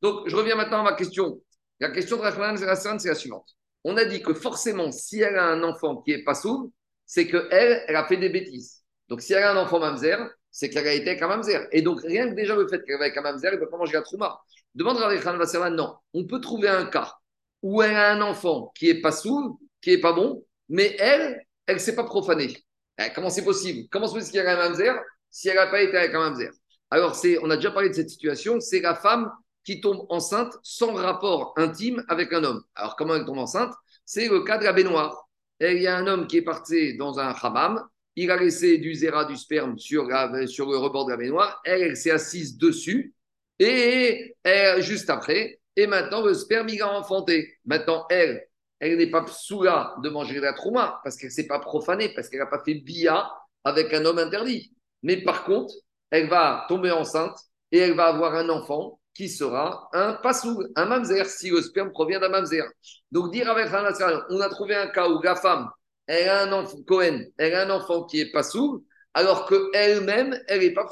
[0.00, 1.40] Donc, je reviens maintenant à ma question.
[1.80, 3.56] La question de Rachman c'est la suivante.
[3.84, 6.70] On a dit que forcément, si elle a un enfant qui est pas sourd,
[7.06, 8.82] c'est qu'elle, elle a fait des bêtises.
[9.08, 10.18] Donc, si elle a un enfant mamzer,
[10.50, 11.66] c'est qu'elle a été avec un mamzer.
[11.72, 13.70] Et donc, rien que déjà le fait qu'elle va avec un mamzer, elle ne peut
[13.70, 14.40] pas manger la trouma.
[14.74, 15.94] Demande à Rachman non.
[16.14, 17.14] On peut trouver un cas
[17.62, 21.42] où elle a un enfant qui est pas sourd, qui est pas bon, mais elle,
[21.66, 22.56] elle ne s'est pas profanée.
[22.98, 23.88] Eh, comment c'est possible?
[23.90, 24.94] Comment c'est possible qu'il y a un mamzer
[25.30, 26.50] si elle n'a pas été avec un mamzer?
[26.90, 29.30] Alors, on a déjà parlé de cette situation, c'est la femme
[29.64, 32.62] qui tombe enceinte sans rapport intime avec un homme.
[32.74, 33.72] Alors, comment elle tombe enceinte?
[34.04, 35.28] C'est le cas de la baignoire.
[35.60, 38.94] Il y a un homme qui est parti dans un hammam, il a laissé du
[38.94, 43.14] zéra, du sperme sur, le rebord de la baignoire, elle, elle s'est assise dessus,
[43.58, 44.34] et
[44.80, 47.54] juste après, et maintenant le sperme, il a enfanté.
[47.64, 48.46] Maintenant, elle,
[48.80, 52.12] elle n'est pas sous là de manger la trouma, parce qu'elle ne s'est pas profanée,
[52.12, 53.30] parce qu'elle n'a pas fait bia
[53.64, 54.74] avec un homme interdit.
[55.02, 55.72] Mais par contre,
[56.10, 57.38] elle va tomber enceinte
[57.70, 61.90] et elle va avoir un enfant qui sera un passou, un mamzer, si le sperme
[61.90, 62.64] provient d'un mamzer.
[63.10, 63.68] Donc, dire avec
[64.30, 65.68] on a trouvé un cas où la femme,
[66.06, 70.60] elle a un enfant, Cohen, elle a un enfant qui est passou, alors qu'elle-même, elle
[70.60, 70.88] n'est pas.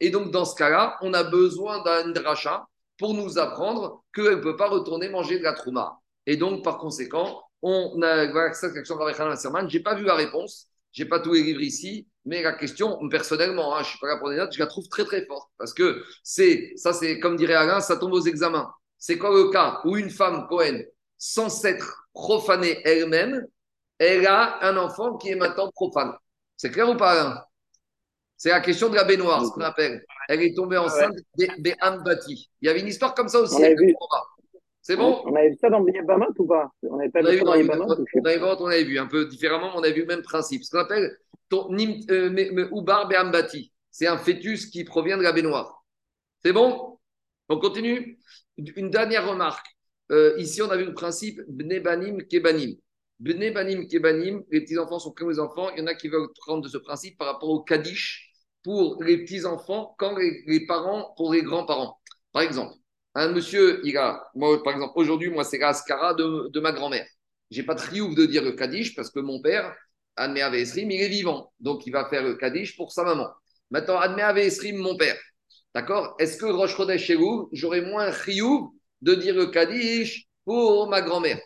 [0.00, 2.66] Et donc, dans ce cas-là, on a besoin d'un dracha
[2.98, 5.98] pour nous apprendre qu'elle ne peut pas retourner manger de la trouma.
[6.26, 11.02] Et donc, par conséquent, on a, ça, avec Je n'ai pas vu la réponse, je
[11.02, 14.08] n'ai pas tous les livres ici, mais la question, personnellement, hein, je ne suis pas
[14.08, 15.48] là pour des notes, je la trouve très très forte.
[15.58, 18.70] Parce que c'est, ça c'est, comme dirait Alain, ça tombe aux examens.
[18.98, 20.82] C'est quoi le cas où une femme Cohen,
[21.16, 23.46] sans s'être profanée elle-même,
[23.98, 26.12] elle a un enfant qui est maintenant profane?
[26.56, 27.42] C'est clair ou pas, Alain?
[28.36, 30.04] C'est la question de la baignoire, ce qu'on appelle.
[30.28, 33.62] Elle est tombée enceinte des Il y avait une histoire comme ça aussi.
[34.82, 35.20] C'est bon?
[35.24, 36.70] On avait vu ça dans Bamat ou pas?
[36.82, 39.78] On avait pas vu, ça dans On avait, on avait vu un peu différemment, mais
[39.78, 40.62] on avait vu le même principe.
[40.62, 41.16] Ce qu'on appelle.
[43.90, 45.84] C'est un fœtus qui provient de la baignoire.
[46.42, 46.98] C'est bon?
[47.48, 48.18] On continue
[48.56, 49.66] Une dernière remarque.
[50.12, 52.76] Euh, ici, on a vu le principe Bnebanim Kebanim.
[53.18, 55.70] Bne banim kebanim, les petits-enfants sont comme les enfants.
[55.70, 58.30] Il y en a qui veulent prendre de ce principe par rapport au Kaddish
[58.62, 61.98] pour les petits-enfants quand les, parents, pour les grands-parents.
[62.32, 62.74] Par exemple,
[63.14, 66.72] un monsieur, il a, moi, par exemple, aujourd'hui, moi, c'est la Ascara de, de ma
[66.72, 67.06] grand-mère.
[67.50, 69.74] J'ai pas de triomphe de dire le Kaddish parce que mon père,
[70.16, 71.52] Admé Esrim, il est vivant.
[71.60, 73.28] Donc, il va faire le Kaddish pour sa maman.
[73.70, 75.16] Maintenant, Admé Esrim, mon père.
[75.74, 76.16] D'accord?
[76.18, 78.70] Est-ce que Roche Chodesh chez vous, j'aurais moins triomphe
[79.02, 81.38] de dire le Kaddish pour ma grand-mère?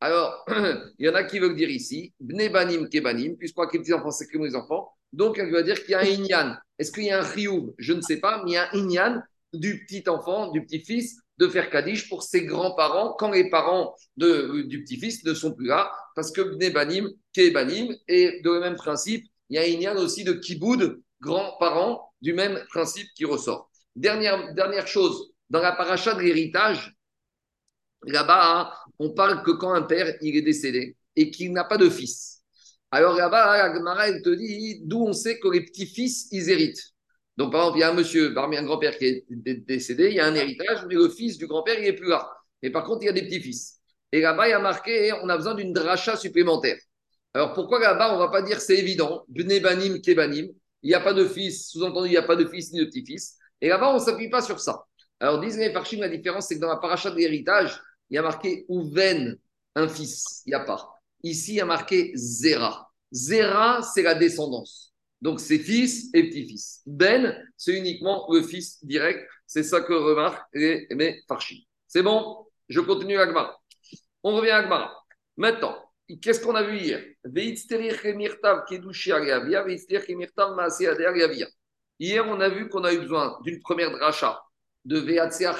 [0.00, 0.44] Alors,
[0.98, 4.26] il y en a qui veulent dire ici, Bne Banim Kebanim, puisque les petits-enfants, c'est
[4.28, 4.90] comme les enfants.
[5.12, 6.56] Donc, elle va dire qu'il y a un Inyan.
[6.78, 8.78] Est-ce qu'il y a un Rioub Je ne sais pas, mais il y a un
[8.78, 13.94] Inyan du petit enfant, du petit-fils, de faire Kaddish pour ses grands-parents quand les parents
[14.16, 19.26] de, du petit-fils ne sont plus là, parce que Bnebanim, Kebanim, et de même principe,
[19.50, 23.70] il y a une aussi de Kiboud, grands-parents, du même principe qui ressort.
[23.96, 26.94] Dernière, chose, dans la paracha de l'héritage,
[28.06, 31.88] là-bas, hein, on parle que quand un père est décédé et qu'il n'a pas de
[31.88, 32.42] fils.
[32.90, 36.93] Alors là-bas, la Gemara, te dit d'où on sait que les petits-fils, ils héritent.
[37.36, 39.26] Donc, par exemple, il y a un monsieur, parmi un grand-père qui est
[39.66, 42.30] décédé, il y a un héritage, mais le fils du grand-père, il n'est plus là.
[42.62, 43.80] Et par contre, il y a des petits-fils.
[44.12, 46.78] Et là-bas, il y a marqué, on a besoin d'une dracha supplémentaire.
[47.34, 50.48] Alors, pourquoi là-bas, on ne va pas dire c'est évident, bnebanim, kebanim,
[50.82, 52.84] il n'y a pas de fils, sous-entendu, il n'y a pas de fils ni de
[52.84, 53.36] petits-fils.
[53.60, 54.84] Et là-bas, on ne s'appuie pas sur ça.
[55.18, 58.18] Alors, disent les Farshim, la différence, c'est que dans la paracha de l'héritage, il y
[58.18, 59.36] a marqué Ouven,
[59.74, 60.94] un fils, il n'y a pas.
[61.24, 62.88] Ici, il y a marqué Zera.
[63.12, 64.93] Zera, c'est la descendance.
[65.24, 66.82] Donc, c'est fils et petit-fils.
[66.84, 69.26] Ben, c'est uniquement le fils direct.
[69.46, 71.24] C'est ça que remarquent les, mes
[71.86, 72.44] C'est bon?
[72.68, 73.58] Je continue Agmara.
[74.22, 74.94] On revient à Agmara.
[75.38, 75.78] Maintenant,
[76.20, 77.02] qu'est-ce qu'on a vu hier?
[81.98, 84.42] Hier, on a vu qu'on a eu besoin d'une première dracha
[84.84, 85.54] de Veatsea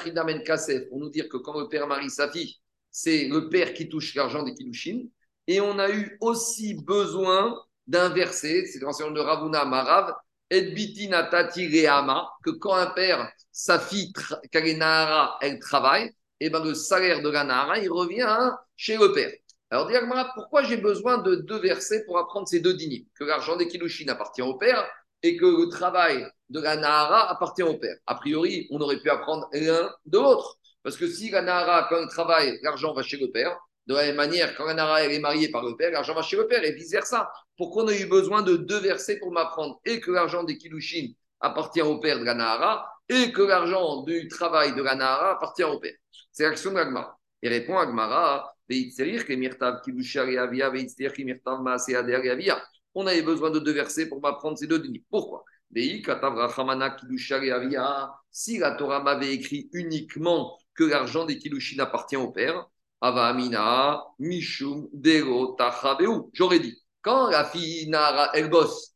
[0.45, 2.55] Kasef pour nous dire que quand le père marie sa fille,
[2.91, 5.07] c'est le père qui touche l'argent des Kilushin.
[5.47, 10.13] Et on a eu aussi besoin d'un verset, c'est l'enseignement de Ravuna Marav,
[10.49, 14.11] que quand un père, sa fille,
[14.51, 19.13] Kalenahara, elle travaille, et eh ben le salaire de la Nahara, il revient chez le
[19.13, 19.31] père.
[19.71, 19.89] Alors,
[20.35, 23.07] pourquoi j'ai besoin de deux versets pour apprendre ces deux dîners?
[23.17, 24.85] Que l'argent des Kilushin appartient au père
[25.23, 27.95] et que le travail de la Nahara appartient au père.
[28.05, 30.57] A priori, on aurait pu apprendre l'un de l'autre.
[30.83, 34.03] Parce que si la Nahara, quand elle travaille, l'argent va chez le père, de la
[34.03, 36.73] même manière, quand Anara est mariée par le père, l'argent va chez le père et
[36.73, 37.31] vice-versa.
[37.57, 41.09] Pourquoi on a eu besoin de deux versets pour m'apprendre et que l'argent des Kilushin
[41.39, 45.93] appartient au père de la et que l'argent du travail de la appartient au père
[46.31, 47.19] C'est l'action de l'Agmara.
[47.41, 48.73] Il répond Agmara on
[53.07, 55.03] avait besoin de deux versets pour m'apprendre ces deux dîmes.
[55.09, 55.43] Pourquoi?
[58.31, 62.67] Si la Torah m'avait écrit uniquement que l'argent des Kilushin appartient au père,
[63.05, 66.29] Avamina, Mishum, Dero, Tachabeu.
[66.33, 67.91] J'aurais dit, quand la fille
[68.33, 68.93] elle bosse,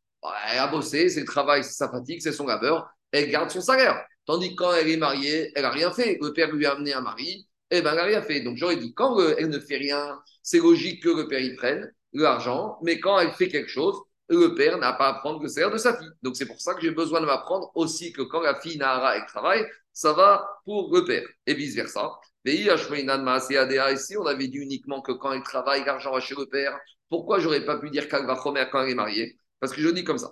[0.52, 3.62] elle a bossé, c'est le travail, c'est sa fatigue, c'est son labeur, elle garde son
[3.62, 4.04] salaire.
[4.26, 6.18] Tandis que quand elle est mariée, elle n'a rien fait.
[6.22, 8.42] Le père lui a amené un mari, eh ben, elle n'a rien fait.
[8.42, 11.92] Donc j'aurais dit, quand elle ne fait rien, c'est logique que le père y prenne
[12.14, 13.96] l'argent, mais quand elle fait quelque chose,
[14.28, 16.10] le père n'a pas à prendre le salaire de sa fille.
[16.24, 19.18] Donc c'est pour ça que j'ai besoin de m'apprendre aussi que quand la fille Nara
[19.18, 22.12] elle travaille, ça va pour le père et vice versa.
[22.46, 26.78] Ici, on avait dit uniquement que quand elle travaille, l'argent va chez le père.
[27.10, 29.38] Pourquoi j'aurais pas pu dire qu'elle va quand elle est mariée?
[29.60, 30.32] Parce que je dis comme ça.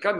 [0.00, 0.16] cas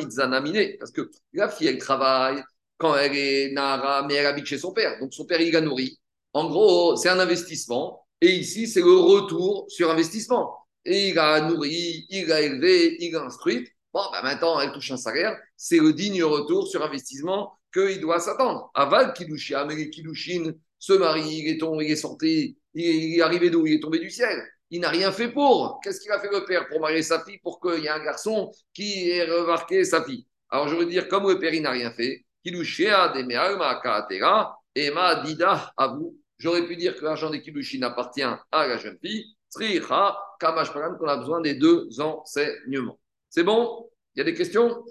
[0.79, 2.43] parce que la fille, elle travaille
[2.79, 4.99] quand elle est Nara, mais elle habite chez son père.
[5.01, 5.99] Donc son père, il la nourrit.
[6.33, 8.07] En gros, c'est un investissement.
[8.21, 10.57] Et ici, c'est le retour sur investissement.
[10.85, 13.69] Et il a nourri, il a élevé, il a instruit.
[13.93, 15.39] Bon, ben maintenant, elle touche un salaire.
[15.57, 18.71] C'est le digne retour sur investissement qu'il doit s'attendre.
[18.75, 23.21] Aval Kilushin, mais les Kilushin, ce mari, il est tombé, il est sorti, il est
[23.21, 23.67] arrivé d'où?
[23.67, 24.43] Il est tombé du ciel.
[24.71, 25.81] Il n'a rien fait pour.
[25.83, 28.03] Qu'est-ce qu'il a fait le père pour marier sa fille pour qu'il y ait un
[28.03, 30.27] garçon qui ait remarqué sa fille?
[30.49, 32.25] Alors je veux dire, comme le père, il n'a rien fait,
[34.77, 36.19] Emma Dida, vous.
[36.39, 39.25] J'aurais pu dire que l'argent des Kilushin appartient à la jeune fille.
[39.49, 42.99] Sriha, Kamash qu'on a besoin des deux enseignements.
[43.31, 43.89] C'est bon?
[44.15, 44.85] Il y a des questions?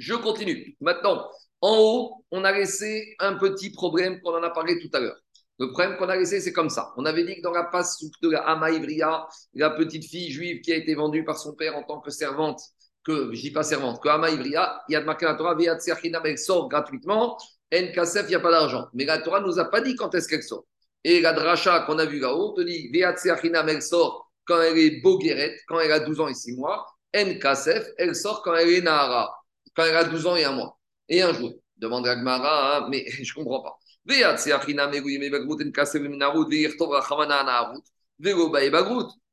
[0.00, 0.74] Je continue.
[0.80, 1.28] Maintenant,
[1.60, 5.18] en haut, on a laissé un petit problème qu'on en a parlé tout à l'heure.
[5.58, 6.94] Le problème qu'on a laissé, c'est comme ça.
[6.96, 8.70] On avait dit que dans la passe de la Hama
[9.52, 12.62] la petite fille juive qui a été vendue par son père en tant que servante,
[13.04, 16.38] que je dis pas servante, que Hama il y a de marqué la Torah, elle
[16.38, 17.36] sort gratuitement,
[17.70, 18.86] NKSF, il n'y a pas d'argent.
[18.94, 20.64] Mais la Torah ne nous a pas dit quand est-ce qu'elle sort.
[21.04, 25.60] Et la dracha qu'on a vu là-haut te dit, elle sort quand elle est boguerette,
[25.68, 26.86] quand elle a 12 ans et 6 mois.
[27.14, 29.39] NKSF, elle sort quand elle est Nahara
[29.74, 30.78] quand elle a 12 ans et un mois.
[31.08, 33.78] Et un jour, demande à Gmara, hein, mais je ne comprends pas.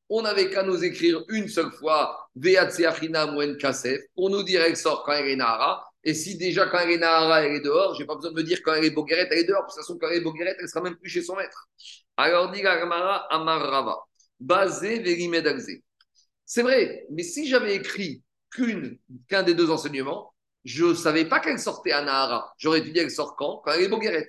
[0.09, 2.29] On n'avait qu'à nous écrire une seule fois
[4.15, 5.83] pour nous dire qu'elle sort quand elle est Nahara.
[6.03, 8.43] Et si déjà quand elle est Nahara, elle est dehors, j'ai pas besoin de me
[8.43, 9.63] dire quand elle est Bogueret, elle est dehors.
[9.63, 11.67] De toute façon, quand elle est Bogueret, elle sera même plus chez son maître.
[12.15, 13.97] Alors dit Gamara Amar Rava,
[14.39, 15.03] basé
[16.45, 20.33] C'est vrai, mais si j'avais écrit qu'un des deux enseignements,
[20.63, 22.53] je ne savais pas qu'elle sortait à Nahara.
[22.57, 23.61] J'aurais dû dire qu'elle sort quand?
[23.63, 24.27] Quand elle est Bogueret.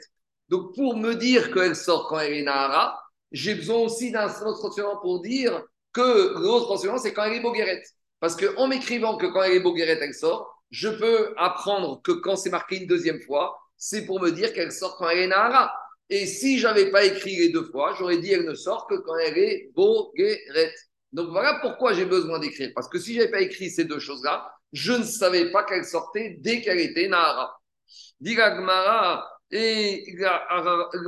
[0.48, 2.98] Donc pour me dire qu'elle sort quand elle est Nahara,
[3.32, 7.40] j'ai besoin aussi d'un autre enseignement pour dire que l'autre enseignement, c'est quand elle est
[7.40, 7.82] Bogueret.
[8.20, 12.36] Parce qu'en m'écrivant que quand elle est Bogueret, elle sort, je peux apprendre que quand
[12.36, 15.72] c'est marqué une deuxième fois, c'est pour me dire qu'elle sort quand elle est Nahara.
[16.10, 18.94] Et si je n'avais pas écrit les deux fois, j'aurais dit qu'elle ne sort que
[18.94, 20.74] quand elle est Bogueret.
[21.12, 22.70] Donc voilà pourquoi j'ai besoin d'écrire.
[22.74, 25.84] Parce que si je n'avais pas écrit ces deux choses-là, je ne savais pas qu'elle
[25.84, 27.58] sortait dès qu'elle était Nahara.
[28.20, 30.04] Gmara, et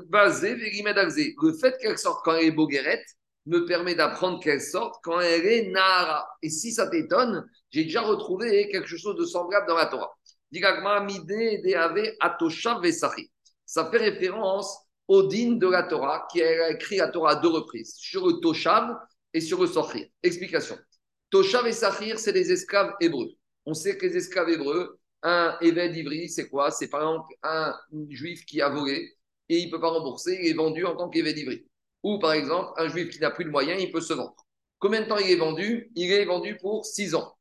[0.08, 3.04] basé, le fait qu'elle sorte quand elle est Bogueret
[3.46, 6.26] me permet d'apprendre qu'elle sorte quand elle est Nahara.
[6.42, 10.10] Et si ça t'étonne, j'ai déjà retrouvé quelque chose de semblable dans la Torah.
[13.66, 17.48] Ça fait référence au din de la Torah qui a écrit la Torah à deux
[17.48, 18.96] reprises, sur le Toshav
[19.33, 20.07] et sur le Sochir.
[20.23, 20.79] Explication.
[21.31, 23.29] Toshav et Sachir, c'est des esclaves hébreux.
[23.66, 26.71] On sait que les esclaves hébreux, un évêque d'Ivry, c'est quoi?
[26.71, 27.77] C'est par exemple un
[28.09, 29.16] juif qui a volé
[29.49, 31.66] et il ne peut pas rembourser, il est vendu en tant qu'évêque d'Ivry.
[32.03, 34.35] Ou par exemple, un juif qui n'a plus de moyens, il peut se vendre.
[34.79, 35.90] Combien de temps il est vendu?
[35.95, 37.37] Il est vendu pour six ans.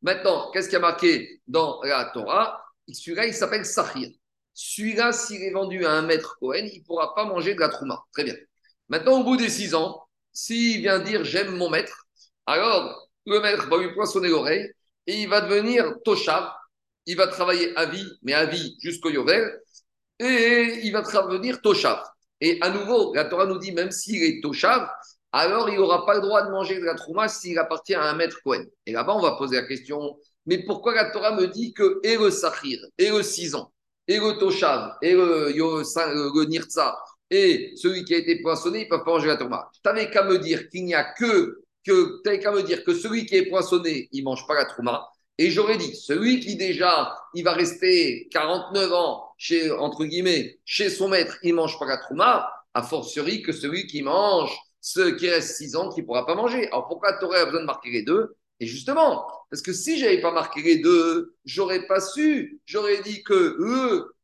[0.00, 2.64] Maintenant, qu'est-ce qui a marqué dans la Torah?
[2.88, 4.10] Celui-là, il s'appelle Sahir.
[4.54, 7.68] Celui-là, s'il est vendu à un maître Cohen, il ne pourra pas manger de la
[7.68, 8.04] trouma.
[8.12, 8.36] Très bien.
[8.88, 10.01] Maintenant, au bout des six ans,
[10.32, 12.06] s'il vient dire j'aime mon maître,
[12.46, 14.70] alors le maître va lui poinçonner l'oreille
[15.06, 16.50] et il va devenir Toshav.
[17.06, 19.60] Il va travailler à vie, mais à vie jusqu'au Yovel,
[20.20, 22.00] et il va devenir Toshav.
[22.40, 24.88] Et à nouveau, la Torah nous dit, même s'il est Toshav,
[25.32, 28.14] alors il n'aura pas le droit de manger de la trouma s'il appartient à un
[28.14, 28.64] maître Cohen.
[28.86, 30.16] Et là-bas, on va poser la question,
[30.46, 33.72] mais pourquoi la Torah me dit que et le Sahir, et le 6 ans,
[34.06, 36.44] et le Toshav, et le, le,
[37.32, 39.70] et celui qui a été poinçonné, ils ne peuvent pas manger la trouma.
[39.72, 43.24] Tu n'avais qu'à me dire qu'il n'y a que, que qu'à me dire que celui
[43.24, 45.08] qui est poinçonné, il ne mange pas la trouma.
[45.38, 50.90] Et j'aurais dit, celui qui déjà, il va rester 49 ans, chez, entre guillemets, chez
[50.90, 55.30] son maître, il mange pas la trouma, a fortiori que celui qui mange, ce qui
[55.30, 56.66] reste 6 ans, qui ne pourra pas manger.
[56.68, 58.36] Alors pourquoi tu aurais besoin de marquer les deux?
[58.60, 63.22] Et justement, parce que si j'avais pas marqué les deux, j'aurais pas su, j'aurais dit
[63.22, 64.14] que le,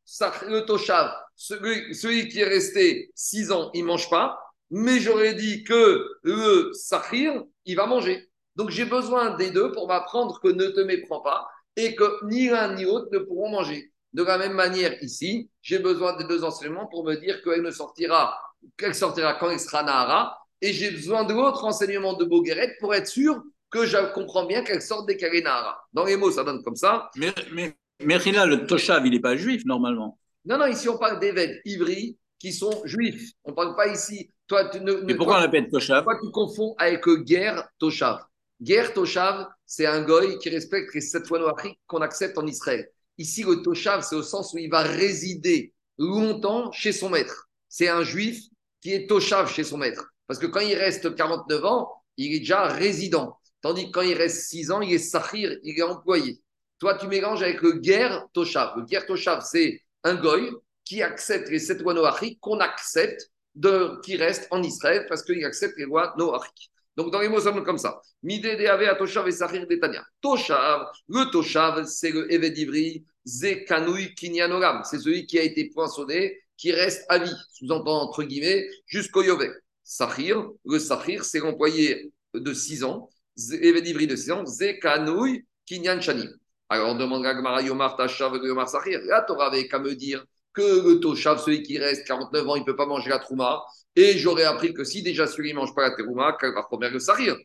[0.48, 4.38] le toshav, celui, qui est resté 6 ans, il mange pas,
[4.70, 8.28] mais j'aurais dit que le sahir, il va manger.
[8.56, 12.48] Donc j'ai besoin des deux pour m'apprendre que ne te méprends pas et que ni
[12.48, 13.92] l'un ni l'autre ne pourront manger.
[14.12, 17.70] De la même manière, ici, j'ai besoin des deux enseignements pour me dire qu'elle ne
[17.70, 18.36] sortira,
[18.76, 22.96] qu'elle sortira quand elle sera Nahara, et j'ai besoin de l'autre enseignement de Bogueret pour
[22.96, 25.86] être sûr que je comprends bien qu'elle sorte des Nahara.
[25.92, 27.10] Dans les mots, ça donne comme ça.
[27.14, 30.18] Mais, mais, mais le Toshav, il n'est pas juif normalement.
[30.44, 33.32] Non, non, ici on parle d'évêques ivri qui sont juifs.
[33.44, 34.30] On ne parle pas ici.
[34.46, 38.20] Toi, tu ne, mais pourquoi on l'appelle Toshav Toi, tu confonds avec guerre Toshav.
[38.60, 41.54] Guerre Toshav, c'est un goy qui respecte les sept lois
[41.86, 42.88] qu'on accepte en Israël.
[43.18, 47.48] Ici, le Toshav, c'est au sens où il va résider longtemps chez son maître.
[47.68, 48.42] C'est un juif
[48.80, 50.12] qui est Toshav chez son maître.
[50.26, 53.38] Parce que quand il reste 49 ans, il est déjà résident.
[53.60, 56.40] Tandis que quand il reste 6 ans, il est Sahir, il est employé.
[56.78, 58.76] Toi, tu mélanges avec le guerre Toshav.
[58.76, 60.50] Le guerre Toshav, c'est un goy
[60.84, 65.44] qui accepte les sept lois noachiques qu'on accepte de, qui reste en Israël parce qu'il
[65.44, 66.70] accepte les lois noachiques.
[66.98, 68.00] Donc, dans les mots, ça donne comme ça.
[68.24, 70.04] Midé ave à Toshav et Sahir d'Etania.
[70.20, 74.82] Toshav, le Toshav, c'est le Eved Ivri, Zekanui Kinyanogam.
[74.82, 79.54] C'est celui qui a été poinçonné, qui reste à vie, sous-entend entre guillemets, jusqu'au Yovel.
[79.84, 83.08] Sahir, le Sahir, c'est l'employé de 6 ans,
[83.52, 86.28] Eved Ivri de 6 ans, Zekanui Kinyan Shanim.
[86.70, 89.00] Alors, on demande à Gmara Yomar Tashav Yomar Sahir.
[89.06, 92.60] La Torah avait qu'à me dire que le Toshav, celui qui reste 49 ans, il
[92.60, 93.62] ne peut pas manger la Trouma.
[93.96, 96.92] Et j'aurais appris que si déjà celui ne mange pas la terouma, qu'elle va remettre
[96.92, 97.36] le sarir.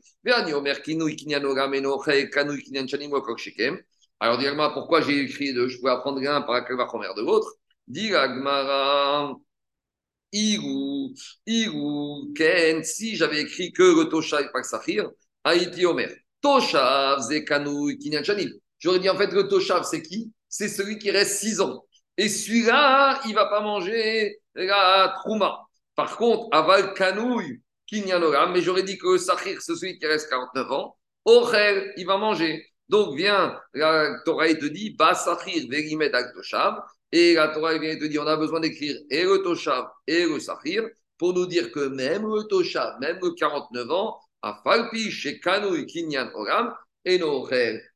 [4.19, 5.67] Alors, dis-moi, pourquoi j'ai écrit deux?
[5.67, 7.53] Je pouvais apprendre un par laquelle va de l'autre.
[7.87, 9.33] Dis Gmara.
[10.31, 11.13] Iru,
[11.45, 15.09] Iru, Ken, si j'avais écrit que le Toshav pas le Sahir,
[15.43, 16.09] Haïti Omer.
[16.41, 18.23] Toshav, Zekanu, Kinyan.
[18.83, 20.33] J'aurais dit en fait le Toshav, c'est qui?
[20.49, 21.85] C'est celui qui reste 6 ans.
[22.17, 25.61] Et celui-là, il ne va pas manger la Trouma.
[25.95, 30.71] Par contre, aval kanouille, mais j'aurais dit que le sahir, c'est celui qui reste 49
[30.71, 30.97] ans.
[31.25, 32.65] Ochel, il va manger.
[32.89, 36.11] Donc, viens, la Torah te dit, ba sahir, verimed
[37.11, 40.93] Et la Torah vient te dire on a besoin d'écrire et le Toshav et le
[41.17, 45.85] pour nous dire que même le Toshav, même le 49 ans, à Falpi, chez Kanu
[45.85, 47.47] Kinyan Oram, et nos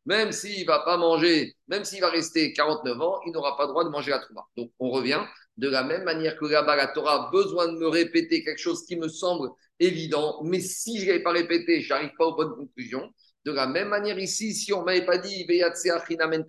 [0.06, 3.64] même s'il ne va pas manger, même s'il va rester 49 ans, il n'aura pas
[3.64, 4.42] le droit de manger la Trouma.
[4.58, 5.22] Donc on revient
[5.58, 8.86] de la même manière que là-bas, la Torah a besoin de me répéter quelque chose
[8.86, 12.36] qui me semble évident, mais si je ne l'ai pas répété, je n'arrive pas aux
[12.36, 13.10] bonnes conclusions.
[13.46, 15.48] De la même manière ici, si on ne m'avait pas dit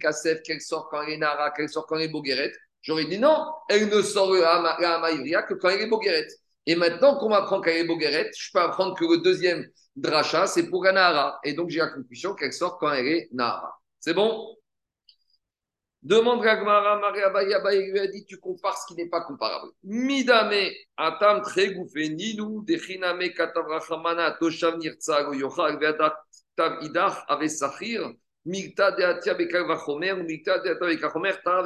[0.01, 3.19] Kasef, qu'elle sort quand elle est Nara, qu'elle sort quand elle est Bogueret, j'aurais dit
[3.19, 6.27] non, elle ne sort la Hamaïvria que quand elle est Bogueret.
[6.69, 10.69] Et maintenant qu'on m'apprend qu'elle est Bogueret, je peux apprendre que le deuxième dracha, c'est
[10.69, 11.41] pour la Nara.
[11.43, 13.81] Et donc j'ai la conclusion qu'elle sort quand elle est Nara.
[13.99, 14.55] C'est bon?
[16.03, 19.73] Demande Gagmara, Maria Bayabaye lui a dit Tu compares ce qui n'est pas comparable.
[19.83, 26.17] Midame, Atam, Tregoufe, Ninou, Dechiname, Katavrachamana, Toshav, Nirtzago, Yochal, Veadat,
[26.55, 28.13] Tav, Idach, Ave Sachir,
[28.45, 31.65] Mikta, Deatia, Bekalvachomer, Mikta, Deatia, Bekachomer, Tav.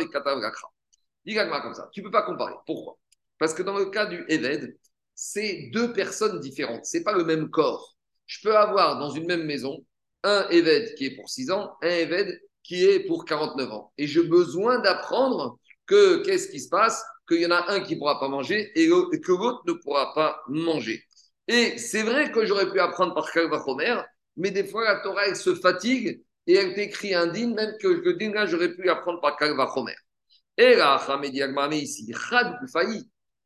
[1.24, 1.88] Dis Gagmara comme ça.
[1.92, 2.54] Tu ne peux pas comparer.
[2.64, 2.96] Pourquoi?
[3.36, 4.76] Parce que dans le cas du Eved,
[5.24, 6.84] c'est deux personnes différentes.
[6.84, 7.96] Ce n'est pas le même corps.
[8.26, 9.84] Je peux avoir dans une même maison
[10.24, 13.92] un Eved qui est pour 6 ans, un Eved qui est pour 49 ans.
[13.98, 17.94] Et j'ai besoin d'apprendre que qu'est-ce qui se passe, qu'il y en a un qui
[17.94, 21.04] ne pourra pas manger et que l'autre ne pourra pas manger.
[21.46, 24.02] Et c'est vrai que j'aurais pu apprendre par Kalvachomer,
[24.36, 27.86] mais des fois la Torah elle se fatigue et elle t'écrit un din, même que
[27.86, 29.94] le din là j'aurais pu apprendre par Kalvachomer.
[30.58, 31.00] Et là,
[31.70, 32.12] ici,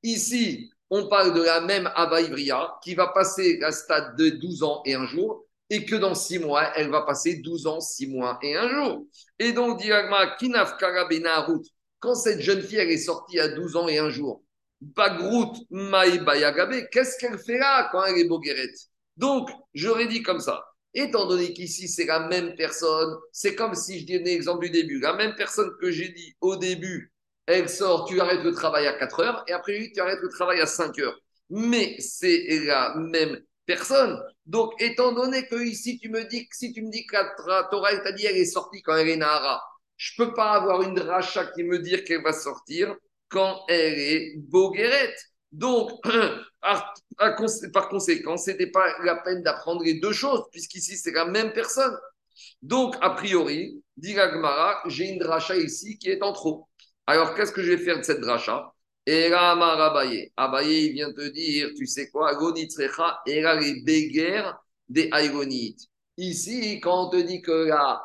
[0.02, 4.82] ici, on parle de la même Abaïvria qui va passer la stade de 12 ans
[4.84, 8.38] et un jour et que dans six mois, elle va passer 12 ans, six mois
[8.42, 9.06] et un jour.
[9.38, 11.46] Et donc, Diagma, Kinaf Karabena
[11.98, 14.44] quand cette jeune fille, elle est sortie à 12 ans et un jour,
[14.80, 18.70] Bagrout Bayagabe, qu'est-ce qu'elle fait là quand elle est Bogueret
[19.16, 20.64] Donc, j'aurais dit comme ça.
[20.94, 25.00] Étant donné qu'ici, c'est la même personne, c'est comme si je donnais l'exemple du début.
[25.00, 27.12] La même personne que j'ai dit au début,
[27.46, 30.60] elle sort, tu arrêtes le travail à 4 heures, et après, tu arrêtes le travail
[30.60, 31.18] à 5 heures.
[31.50, 34.20] Mais c'est la même personne.
[34.46, 37.64] Donc, étant donné que ici, tu me dis que si tu me dis que la
[37.70, 39.62] Torah t'a dit elle est sortie quand elle est Nahara,
[39.96, 42.94] je peux pas avoir une dracha qui me dit qu'elle va sortir
[43.28, 45.14] quand elle est Bogueret.
[45.52, 45.90] Donc,
[46.60, 51.52] par conséquent, ce n'était pas la peine d'apprendre les deux choses, puisqu'ici, c'est la même
[51.52, 51.96] personne.
[52.62, 54.16] Donc, a priori, dit
[54.86, 56.68] j'ai une dracha ici qui est en trop.
[57.06, 58.72] Alors, qu'est-ce que je vais faire de cette dracha?
[59.06, 63.80] Et là, Abaye, Abaye, il vient te dire, tu sais quoi, Agonitrecha, et là, les
[64.88, 65.86] des Aïgonites.
[66.16, 68.02] Ici, quand on te dit que la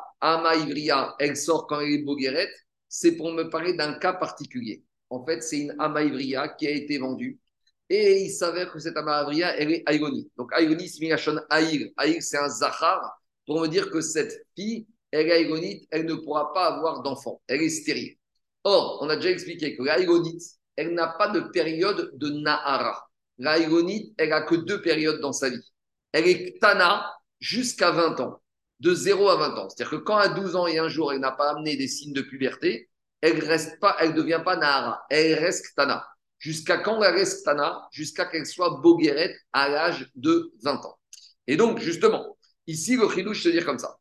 [1.18, 2.54] elle sort quand elle est boguerette,
[2.88, 4.84] c'est pour me parler d'un cas particulier.
[5.10, 7.40] En fait, c'est une Amaïvria qui a été vendue.
[7.88, 10.30] Et il s'avère que cette Amaïvria, elle est Aïgonite.
[10.36, 15.86] Donc, Aïgonite, c'est c'est un Zahar pour me dire que cette fille, elle est Aïgonite,
[15.90, 17.42] elle ne pourra pas avoir d'enfant.
[17.48, 18.16] Elle est stérile.
[18.64, 20.42] Or, on a déjà expliqué que l'Aïgonite,
[20.76, 23.08] elle n'a pas de période de Nahara.
[23.38, 25.72] La elle n'a que deux périodes dans sa vie.
[26.12, 28.42] Elle est Tana jusqu'à 20 ans,
[28.80, 29.68] de 0 à 20 ans.
[29.68, 32.12] C'est-à-dire que quand à 12 ans et un jour, elle n'a pas amené des signes
[32.12, 32.88] de puberté,
[33.20, 36.06] elle reste pas, elle devient pas Nahara, elle reste Tana.
[36.38, 37.88] Jusqu'à quand elle reste Tana?
[37.92, 40.98] Jusqu'à qu'elle soit Bogueret à l'âge de 20 ans.
[41.46, 43.96] Et donc, justement, ici, le chidouche se dire comme ça.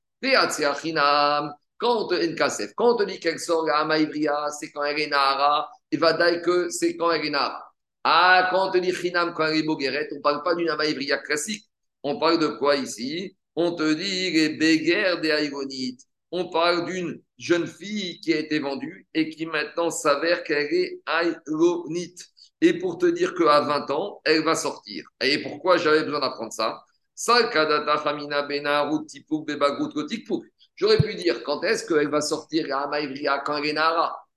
[1.82, 6.00] Quand on te, quand dit qu'elle sort la Amaïbria, c'est quand elle est Nahara, il
[6.00, 7.32] va dire que c'est quand elle est
[8.04, 10.70] Ah, quand on te dit Chinam, quand elle est Bogueret, on ne parle pas d'une
[10.70, 11.66] Amaïvria classique.
[12.04, 13.36] On parle de quoi ici?
[13.56, 16.02] On te dit les béguerres des Aïgonites.
[16.32, 21.02] On parle d'une jeune fille qui a été vendue et qui maintenant s'avère qu'elle est
[21.08, 22.28] Aïgonite.
[22.62, 25.04] Et pour te dire qu'à 20 ans, elle va sortir.
[25.20, 26.84] Et pourquoi j'avais besoin d'apprendre ça?
[30.82, 33.82] J'aurais pu dire quand est-ce qu'elle va sortir à Amaïvria, quand elle est.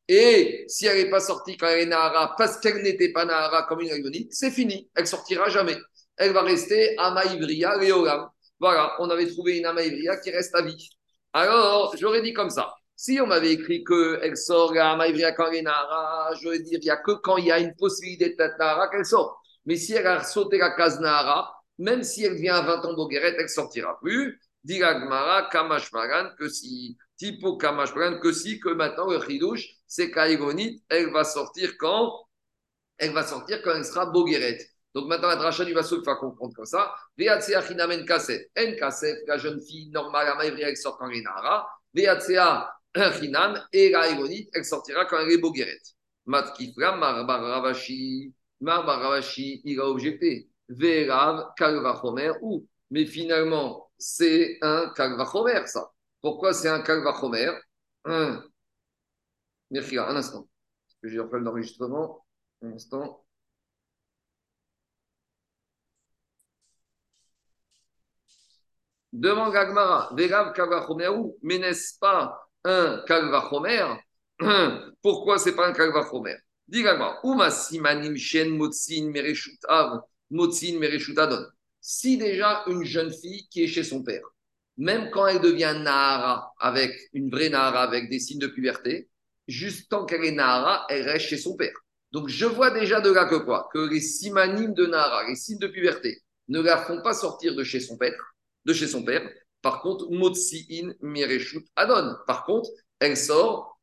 [0.08, 1.90] Et si elle n'est pas sortie quand elle est
[2.36, 4.90] parce qu'elle n'était pas Nahara comme une Aïgonite, c'est fini.
[4.94, 5.78] Elle sortira jamais.
[6.18, 8.28] Elle va rester Amaïvria Léolam.
[8.60, 10.90] Voilà, on avait trouvé une Amaïvria qui reste à vie.
[11.32, 12.74] Alors, j'aurais dit comme ça.
[12.94, 16.80] Si on m'avait écrit qu'elle sort à Amaïvria quand elle est Nahara, j'aurais dit il
[16.80, 19.40] n'y a que quand il y a une possibilité d'être Nahara qu'elle sort.
[19.64, 22.92] Mais si elle a sauté la case Nahara, même si elle vient à 20 ans
[22.92, 24.38] d'Ogueret, elle ne sortira plus.
[24.64, 30.82] Dit Gmara, Kamashmaran, que si, Tipo Kamashmaran, que si, que maintenant le Chidouche, c'est qu'Aïgonite,
[30.88, 32.24] elle va sortir quand
[32.98, 34.58] Elle va sortir quand elle sera Bogueret.
[34.94, 36.94] Donc maintenant, la dracha du Vassouk va comprendre comme ça.
[37.18, 38.42] Veatsea Chinam En Kasef.
[38.56, 41.68] En Kasef, la jeune fille normale à Maïvri, elle sort quand elle est Nahara.
[41.92, 42.72] Veatsea
[43.18, 45.80] Chinam, et la elle sortira quand elle est Bogueret.
[46.26, 48.32] Matkifra, Marbar Ravashi.
[48.60, 50.48] Marbar Ravashi, il a objecté.
[50.68, 52.66] Verav, Kalvachomer, ou.
[52.90, 55.90] Mais finalement, c'est un Kalvachomer, ça.
[56.20, 57.50] Pourquoi c'est un Kalvachomer
[58.04, 58.42] un
[59.70, 60.48] instant.
[61.02, 61.28] que j'ai un.
[62.62, 63.24] Un instant.
[69.12, 73.94] Demande Gagmara, Vérav Kalvachomeru, mais n'est-ce pas un Kalvachomer
[75.02, 76.36] Pourquoi c'est pas un Kalvachomer
[76.66, 81.46] Dis Gagmara, Uma Simanim Shen Motsin Mereshutav, Motsin Mereshutadon.
[81.86, 84.22] Si déjà une jeune fille qui est chez son père,
[84.78, 89.10] même quand elle devient Nahara, avec une vraie Nahara, avec des signes de puberté,
[89.48, 91.74] juste tant qu'elle est Nahara, elle reste chez son père.
[92.10, 93.68] Donc je vois déjà de là que quoi?
[93.70, 97.62] Que les simanim de Nahara, les signes de puberté, ne la font pas sortir de
[97.62, 98.18] chez son père,
[98.64, 99.28] de chez son père.
[99.60, 102.16] Par contre, Motsiin Mireshut Adon.
[102.26, 103.78] Par contre, elle sort,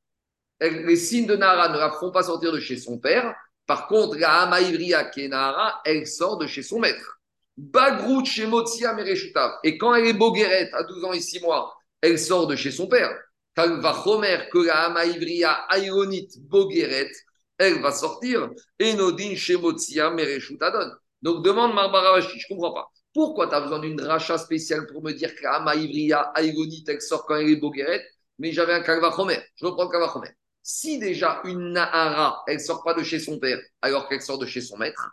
[0.60, 3.36] les signes de Nahara ne la font pas sortir de chez son père.
[3.68, 7.21] Par contre, la Hamaïvria qui est Nahara, elle sort de chez son maître.
[7.58, 9.52] Bagrout chez Motsia Mereshutav.
[9.64, 12.72] Et quand elle est Bogueret, à 12 ans et 6 mois, elle sort de chez
[12.72, 13.12] son père.
[13.56, 17.12] Quand elle va Chomer, que la Hamaïvria Aïronit Bogueret,
[17.58, 18.50] elle va sortir.
[18.80, 20.92] Et Nodin chez Motsia Mereshutadon.
[21.22, 22.92] Donc demande Marbara Vashi, je ne comprends pas.
[23.14, 27.02] Pourquoi tu as besoin d'une rachat spéciale pour me dire que Ama Ivria, Aïgonite, elle
[27.02, 28.04] sort quand elle est Bogueret,
[28.40, 29.40] mais j'avais un Kalvachomer.
[29.56, 30.30] Je reprends le Kalvachomer.
[30.64, 34.46] Si déjà une Nahara, elle sort pas de chez son père, alors qu'elle sort de
[34.46, 35.10] chez son maître,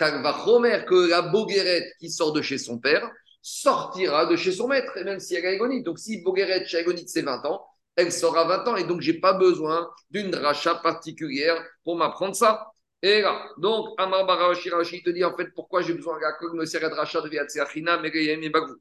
[0.00, 3.06] Kalvachomer, que la Bogueret qui sort de chez son père,
[3.42, 5.84] sortira de chez son maître, et même si elle est Aïgonite.
[5.84, 9.02] Donc si Bogueret chez Aïgonite, c'est 20 ans, elle sort à 20 ans, et donc
[9.02, 12.66] j'ai pas besoin d'une rachat particulière pour m'apprendre ça.
[13.02, 16.32] Et là, donc, Amar Barashi Rashi te dit en fait pourquoi j'ai besoin de la
[16.52, 18.80] me de rachat de Viatseachina, Bagout.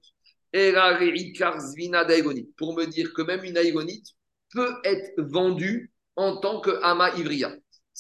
[0.54, 0.98] Et là,
[1.60, 4.08] Zvina d'Aïgonite, pour me dire que même une Aïgonite
[4.52, 7.52] peut être vendue en tant que Ama Ivria.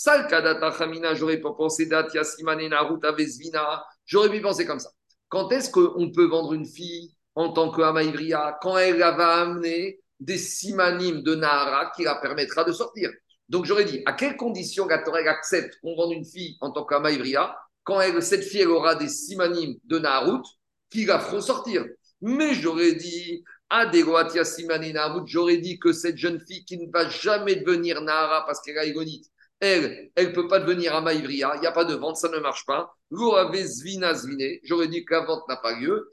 [0.01, 4.91] Sal Kadata Chamina, j'aurais pas pensé Datia Simane Narut Zvina, j'aurais pu penser comme ça.
[5.27, 9.41] Quand est-ce qu'on peut vendre une fille en tant que Ama Ivria Quand elle va
[9.41, 13.11] amener des simanim de Nahara qui la permettra de sortir.
[13.49, 17.57] Donc j'aurais dit, à quelles conditions la accepte qu'on vende une fille en tant qu'Amaïvria
[17.83, 20.43] quand cette fille aura des simanim de Naharut
[20.89, 21.85] qui la feront sortir?
[22.21, 26.89] Mais j'aurais dit, à Degoatia Simani Naharut, j'aurais dit que cette jeune fille qui ne
[26.89, 29.29] va jamais devenir Nahara parce qu'elle a Igonite,
[29.59, 32.39] elle, elle ne peut pas devenir Amaïvria, il n'y a pas de vente, ça ne
[32.39, 32.95] marche pas.
[33.11, 36.09] Zvina Zvine, j'aurais dit que la vente n'a pas lieu.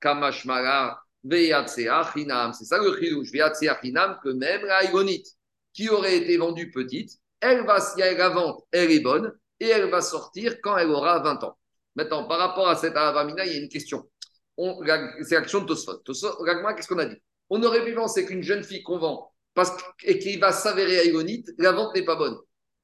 [0.00, 2.52] Kamashmara, Chinam.
[2.52, 5.26] C'est ça le chidouche, Veyatsea Chinam, que même la Igonite
[5.72, 9.68] qui aurait été vendue petite, elle va, si elle la vente, elle est bonne, et
[9.68, 11.56] elle va sortir quand elle aura 20 ans.
[11.94, 14.08] Maintenant, par rapport à cette Avamina, il y a une question.
[14.56, 15.98] C'est l'action de Tosfot.
[15.98, 16.44] Tosfot,
[16.74, 17.16] qu'est-ce qu'on a dit?
[17.50, 21.50] On aurait pu penser qu'une jeune fille qu'on vend parce et qui va s'avérer aïgonite,
[21.58, 22.36] la vente n'est pas bonne.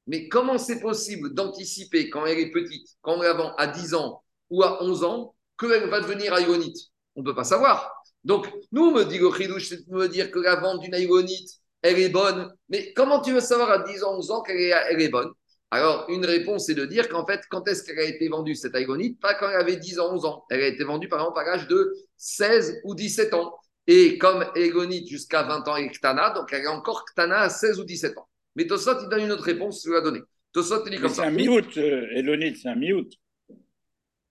[0.05, 3.95] Mais comment c'est possible d'anticiper quand elle est petite, quand on la vend à 10
[3.95, 6.77] ans ou à 11 ans, qu'elle va devenir aïgonite
[7.15, 7.91] On ne peut pas savoir.
[8.23, 11.49] Donc, nous, me dit le c'est de me dire que la vente d'une aïgonite,
[11.81, 12.53] elle est bonne.
[12.69, 15.31] Mais comment tu veux savoir à 10 ans, 11 ans qu'elle est, bonne?
[15.71, 18.75] Alors, une réponse, c'est de dire qu'en fait, quand est-ce qu'elle a été vendue, cette
[18.75, 20.45] aïgonite Pas quand elle avait 10 ans, 11 ans.
[20.51, 23.57] Elle a été vendue, par exemple, à l'âge de 16 ou 17 ans.
[23.87, 27.79] Et comme Egonite jusqu'à 20 ans est Ktana, donc elle est encore Ktana à 16
[27.79, 28.27] ou 17 ans.
[28.55, 30.19] Mais Tosot, il donne une autre réponse, tu lui as donné.
[30.51, 31.23] Tosot, il dit comme ça.
[31.23, 33.13] C'est un mi-août, euh, c'est un mi-août.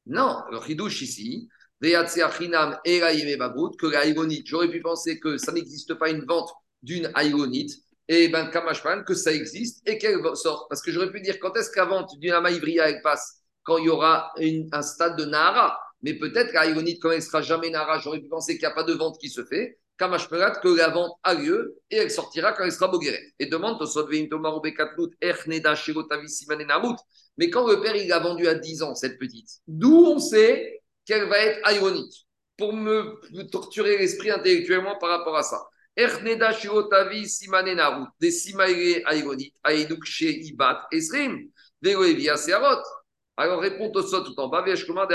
[0.07, 1.49] Non, le Hidouche ici,
[1.81, 1.87] que
[3.87, 4.05] la
[4.45, 6.51] j'aurais pu penser que ça n'existe pas une vente
[6.83, 7.73] d'une aïgonite,
[8.09, 10.67] et ben Kamashman, que ça existe et qu'elle sort.
[10.69, 13.87] Parce que j'aurais pu dire quand est-ce qu'à vente d'une Amaïvria elle passe Quand il
[13.87, 14.33] y aura
[14.73, 15.79] un stade de Nahara?
[16.03, 18.75] Mais peut-être qu'Aïgonite, quand elle ne sera jamais Nahara, j'aurais pu penser qu'il n'y a
[18.75, 19.79] pas de vente qui se fait.
[19.99, 23.33] Kamashperat, que la vente a lieu et elle sortira quand elle sera Bogueret.
[23.39, 23.79] Et demande
[27.39, 30.83] Mais quand le père il a vendu à 10 ans cette petite, d'où on sait
[31.07, 32.13] qu'elle va être Aïgonite
[32.59, 35.63] Pour me torturer l'esprit intellectuellement par rapport à ça.
[35.97, 41.49] Erneda Shirotavi Simanenaru, des Simaire Aïgonit, Aïdouk chez Ibat, Esrim,
[41.83, 42.83] Searot.
[43.39, 43.65] Alors
[44.03, 45.07] sot tout en bas, Veshkoma.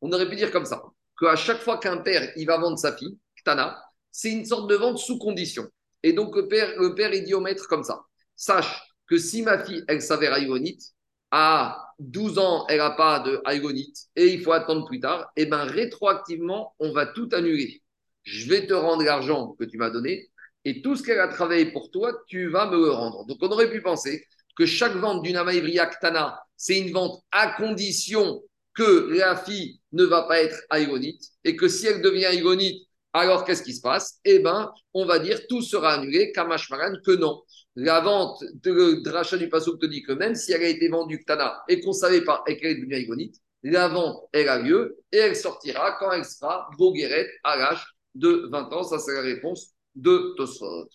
[0.00, 0.82] On aurait pu dire comme ça,
[1.16, 3.80] qu'à chaque fois qu'un père il va vendre sa fille, Ktana,
[4.10, 5.68] c'est une sorte de vente sous condition.
[6.02, 8.02] Et donc le père, le père dit au maître comme ça
[8.34, 10.82] Sache que si ma fille, elle s'avère aïgonite,
[11.30, 15.42] à 12 ans, elle n'a pas de aïgonite et il faut attendre plus tard, et
[15.42, 17.80] eh bien rétroactivement, on va tout annuler.
[18.24, 20.29] Je vais te rendre l'argent que tu m'as donné
[20.64, 23.24] et tout ce qu'elle a travaillé pour toi, tu vas me le rendre.
[23.26, 24.24] Donc on aurait pu penser
[24.56, 28.42] que chaque vente d'une Amaïvria Ktana, c'est une vente à condition
[28.74, 33.44] que la fille ne va pas être aïgonite et que si elle devient aïgonite, alors
[33.44, 34.20] qu'est-ce qui se passe?
[34.24, 37.42] Eh bien, on va dire tout sera annulé, Kamashmaran, que non
[37.76, 41.20] la vente de Dracha du Passouk te dit que même si elle a été vendue
[41.20, 43.30] Ktana et qu'on ne savait pas et qu'elle est devenue
[43.62, 48.48] la vente, elle a lieu et elle sortira quand elle sera Bogueret à l'âge de
[48.50, 48.82] 20 ans.
[48.84, 50.88] Ça, c'est la réponse de Tosfot.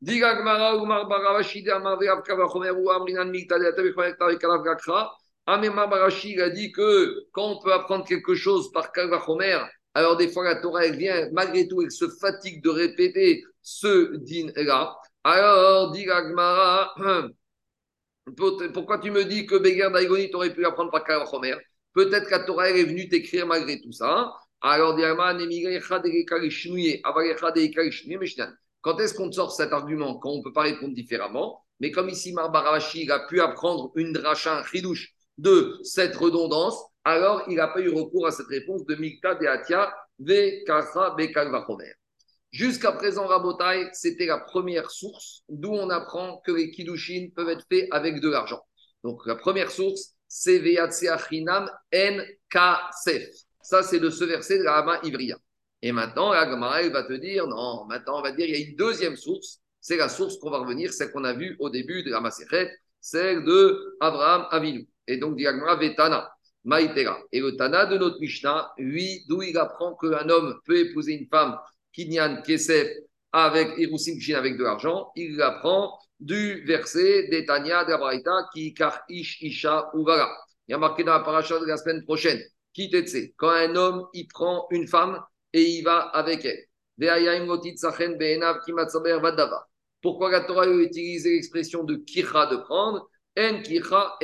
[0.00, 3.32] Digagmara Umar Baravashi de Avkavachomer ou Amrinan
[5.46, 9.58] Barashi il a dit que quand on peut apprendre quelque chose par Kalvachomer,
[9.94, 14.16] alors des fois la Torah elle vient malgré tout elle se fatigue de répéter ce
[14.16, 14.96] din-là.
[15.22, 16.94] Alors, dit Agmara,
[18.72, 21.56] pourquoi tu me dis que Beger Daigoni t'aurais pu apprendre par Kalvachomer
[21.92, 24.32] Peut-être que la Torah elle est venue t'écrire malgré tout ça.
[24.62, 24.96] Alors,
[28.82, 31.64] quand est-ce qu'on sort cet argument Quand on ne peut pas répondre différemment?
[31.80, 37.56] Mais comme ici, Marbaravashi a pu apprendre une dracha, chidouche de cette redondance, alors il
[37.56, 39.94] n'a pas eu recours à cette réponse de Mikta de Atia.
[42.50, 47.64] Jusqu'à présent, Rabotai, c'était la première source d'où on apprend que les kiddushin peuvent être
[47.70, 48.60] faits avec de l'argent.
[49.02, 52.18] Donc la première source, c'est Veatseachinam En
[52.50, 53.30] Kasef.
[53.62, 55.36] Ça, c'est de ce verset de la Hama Ivria.
[55.82, 58.76] Et maintenant, la va te dire, non, maintenant, on va dire, il y a une
[58.76, 59.60] deuxième source.
[59.80, 62.70] C'est la source qu'on va revenir, celle qu'on a vue au début de la Maseret,
[63.00, 64.86] celle de Abraham Avinu.
[65.06, 66.30] Et donc, dit la Vetana,
[66.64, 67.18] Maïtera.
[67.32, 71.28] Et le Tana de notre Mishnah, lui, d'où il apprend qu'un homme peut épouser une
[71.28, 71.58] femme,
[71.92, 72.88] Kinyan Kesef,
[73.32, 79.40] avec Irusim avec de l'argent, il l'apprend du verset d'Etania de la qui kar ish
[79.40, 80.28] isha uvara.
[80.68, 82.40] Il y a marqué dans la paracha de la semaine prochaine.
[83.36, 85.20] Quand un homme, il prend une femme
[85.52, 86.64] et il va avec elle.
[90.02, 93.08] Pourquoi la a utilisé l'expression de kira de prendre?
[93.38, 94.18] En kira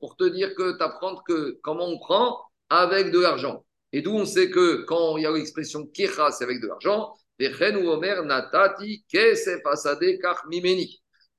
[0.00, 2.40] Pour te dire que tu apprends que comment on prend
[2.70, 3.64] avec de l'argent.
[3.92, 7.14] Et d'où on sait que quand il y a l'expression kira, c'est avec de l'argent.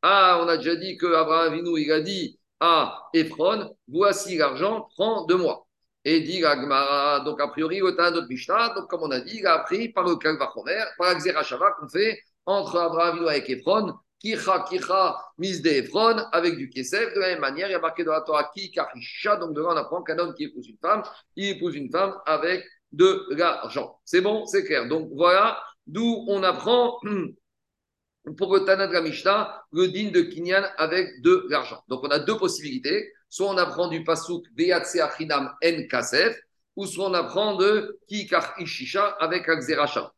[0.02, 5.26] Ah, on a déjà dit que Abraham il a dit à Ephron, voici l'argent, prends
[5.26, 5.67] de moi.
[6.06, 9.38] Et dit Agmara, donc a priori, le Tana de Mishnah, donc comme on a dit,
[9.40, 14.66] il a appris par le Kalvachomer, par Xerashava qu'on fait entre Abraham et Ephron, Kicha,
[14.70, 17.14] Kicha, mise Ephron, avec du Kesef.
[17.14, 19.74] De la même manière, il y a marqué dans la Torah Ki, Karisha, donc devant
[19.74, 21.04] on apprend qu'un homme qui épouse une femme,
[21.36, 24.00] il épouse une femme avec de l'argent.
[24.06, 24.88] C'est bon, c'est clair.
[24.88, 27.00] Donc voilà d'où on apprend
[28.38, 31.82] pour le Tana de la Mishnah le din de Kinyan avec de l'argent.
[31.88, 33.12] Donc on a deux possibilités.
[33.30, 36.38] Soit on apprend du pasuk Veyatse Achinam En Kasef,
[36.76, 40.14] ou soit on apprend de Kikar Ishisha avec Akzeracha.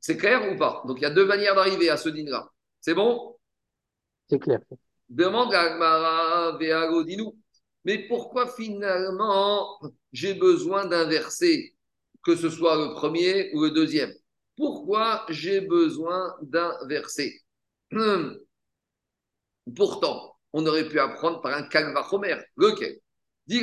[0.00, 0.82] C'est clair ou pas?
[0.86, 2.48] Donc il y a deux manières d'arriver à ce din-là.
[2.80, 3.36] C'est bon?
[4.28, 4.60] C'est clair.
[5.08, 7.24] Demande à Agmara Veagodinu.
[7.84, 9.78] Mais pourquoi finalement
[10.12, 11.74] j'ai besoin d'inverser,
[12.22, 14.12] que ce soit le premier ou le deuxième?
[14.56, 17.42] Pourquoi j'ai besoin d'inverser?
[19.76, 22.36] Pourtant, on aurait pu apprendre par un kalvachomer.
[22.56, 22.98] Lequel
[23.46, 23.62] Dit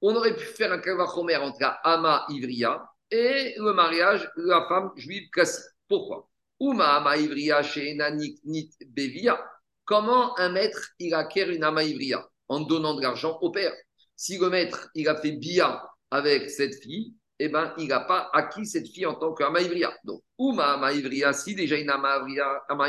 [0.00, 4.90] On aurait pu faire un kalvachomer entre Ama Ivria et le mariage de la femme
[4.96, 5.64] juive classique.
[5.88, 6.28] Pourquoi?
[6.58, 7.96] Uma Ama Ivria chez
[8.44, 9.42] Nit Bevia.
[9.84, 13.72] Comment un maître il acquiert une Ama Ivria En donnant de l'argent au père.
[14.16, 18.28] Si le maître il a fait Bia avec cette fille, eh ben, il n'a pas
[18.34, 19.90] acquis cette fille en tant qu'Ama Ivria.
[20.04, 22.26] Donc, Uma Ama Ivria, si déjà une Ama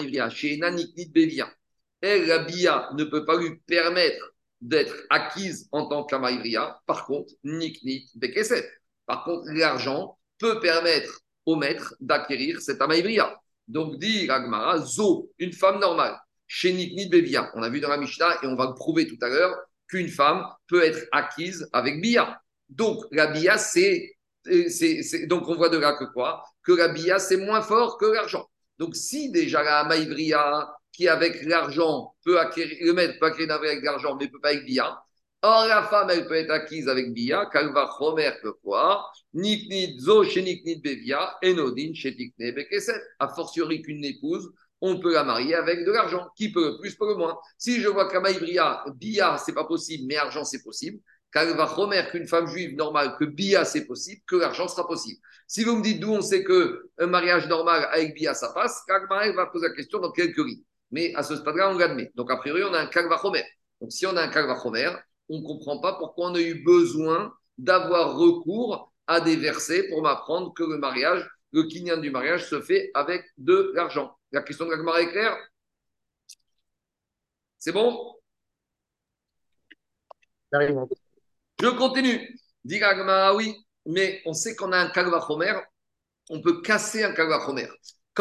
[0.01, 1.49] Ivria chez Nit Bevia
[2.01, 6.79] elle, la bia, ne peut pas lui permettre d'être acquise en tant qu'amaïvria.
[6.85, 8.65] Par contre, niknit bekesef.
[9.05, 13.35] Par contre, l'argent peut permettre au maître d'acquérir cette amaïvria.
[13.67, 17.51] Donc, dit Ragmara, zo, une femme normale, chez niknit bevia.
[17.55, 19.55] On a vu dans la Mishnah et on va le prouver tout à l'heure
[19.87, 22.41] qu'une femme peut être acquise avec bia.
[22.69, 24.15] Donc, la bia, c'est.
[25.27, 26.43] Donc, on voit de là que quoi?
[26.63, 28.47] Que la bia, c'est moins fort que l'argent.
[28.77, 29.83] Donc, si déjà la
[30.91, 34.49] qui, avec l'argent, peut acquérir, le maître peut acquérir avec l'argent, mais ne peut pas
[34.49, 35.01] avec Bia.
[35.43, 40.23] Or, la femme, elle peut être acquise avec Bia, Kalva Chomer que quoi Niknit Zo
[40.23, 43.01] chez Niknit Bevia, Enodin chez Tikne Bekeset.
[43.17, 46.27] A fortiori qu'une épouse, on peut la marier avec de l'argent.
[46.35, 47.39] Qui peut le plus, peut le moins.
[47.57, 50.99] Si je vois qu'à Maïbria, Bia, c'est pas possible, mais argent, c'est possible.
[51.31, 55.19] Kalva Chomer qu'une femme juive normale, que Bia, c'est possible, que l'argent sera possible.
[55.47, 59.31] Si vous me dites d'où on sait qu'un mariage normal avec Bia, ça passe, Kalva
[59.31, 62.11] va poser la question dans quelques lignes mais à ce stade-là, on l'admet.
[62.15, 63.43] Donc, a priori, on a un kalvachomer.
[63.79, 64.91] Donc, si on a un kalvachomer,
[65.29, 70.01] on ne comprend pas pourquoi on a eu besoin d'avoir recours à des versets pour
[70.01, 74.15] m'apprendre que le mariage, le kinyan du mariage se fait avec de l'argent.
[74.31, 75.37] La question de la est claire?
[77.57, 78.15] C'est bon?
[80.53, 82.35] Je continue.
[82.63, 82.81] Dit
[83.35, 85.53] oui, mais on sait qu'on a un kalvachomer,
[86.29, 87.67] on peut casser un kalvachomer.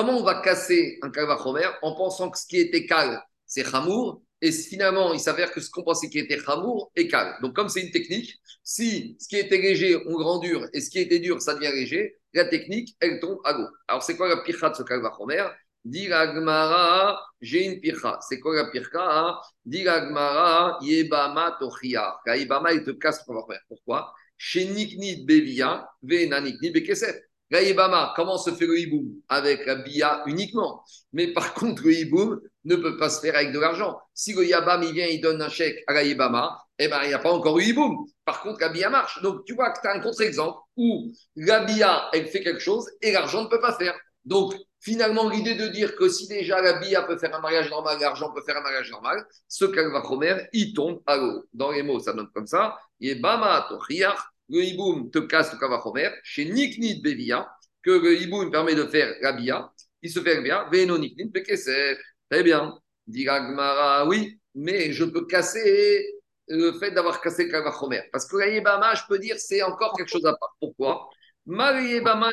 [0.00, 4.22] Comment on va casser un kalvachomer en pensant que ce qui était cal, c'est chamour,
[4.40, 7.34] Et finalement, il s'avère que ce qu'on pensait qui était Hamour est calme.
[7.42, 10.80] Donc, comme c'est une technique, si ce qui était léger, on le rend dur, et
[10.80, 13.68] ce qui était dur, ça devient léger, la technique, elle tombe à gauche.
[13.88, 15.44] Alors, c'est quoi la pircha de ce Kalvachomer
[15.84, 18.18] Dit Agmara, j'ai une pircha.
[18.26, 22.16] C'est quoi la pircha Dit Agmara, Yebama Tochia.
[22.26, 23.58] Yebama, il te casse ton Kalvachomer.
[23.68, 24.14] Pourquoi?
[24.38, 27.16] Chez Niknit Bevia, Vena Niknit Bekesef.
[27.50, 30.84] La Yebama, comment se fait le hiboum Avec la bia uniquement?
[31.12, 33.98] Mais par contre, le hiboum ne peut pas se faire avec de l'argent.
[34.14, 37.08] Si le Yabam, il vient, il donne un chèque à la Yebama, eh ben, il
[37.08, 38.06] n'y a pas encore eu hiboum.
[38.24, 39.20] Par contre, la bia marche.
[39.22, 42.88] Donc, tu vois que tu as un contre-exemple où la bia, elle fait quelque chose
[43.02, 43.98] et l'argent ne peut pas faire.
[44.24, 47.98] Donc, finalement, l'idée de dire que si déjà la bia peut faire un mariage normal,
[48.00, 51.44] l'argent peut faire un mariage normal, ce kalvachomer, il tombe à l'eau.
[51.52, 52.78] Dans les mots, ça donne comme ça.
[53.00, 54.18] Yebama, tochiach,
[54.50, 57.48] le hiboum te casse le kavachomer, chez Niknit Bevia,
[57.82, 59.72] que le hiboum permet de faire la bia,
[60.02, 61.98] il se fait bien, Veno Niknit Bekesef.
[62.30, 62.78] Très bien.
[63.06, 68.02] Dit Gmara, oui, mais je peux casser le fait d'avoir cassé le kavachomer.
[68.12, 70.56] Parce que la yebama, je peux dire, c'est encore quelque chose à part.
[70.60, 71.08] Pourquoi?
[71.46, 72.30] Ma yebama.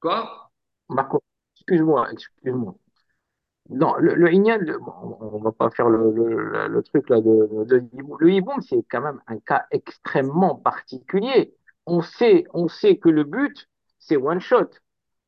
[0.00, 0.50] Quoi?
[0.88, 1.22] Marco,
[1.54, 2.76] excuse-moi, excuse-moi.
[3.68, 7.20] Non, le, le Inyan, le- bon, on va pas faire le, le- le truc là
[7.20, 7.82] de, de.
[8.20, 11.52] Le hiboum, c'est quand même un cas extrêmement particulier.
[11.84, 14.70] On sait, on sait que le but, c'est one shot.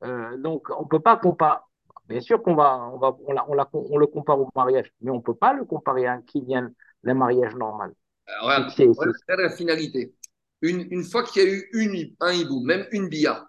[0.05, 1.61] Euh, donc, on peut pas comparer.
[2.09, 4.93] Bien sûr qu'on va, on va, on, la- on, la- on le compare au mariage,
[5.01, 6.70] mais on peut pas le comparer à un Kinyan,
[7.03, 7.93] le mariage normal.
[8.26, 10.14] Alors, Donc, regarde, c'est, c'est- la finalité.
[10.62, 13.47] Une, une fois qu'il y a eu une, un hibou, même une bia,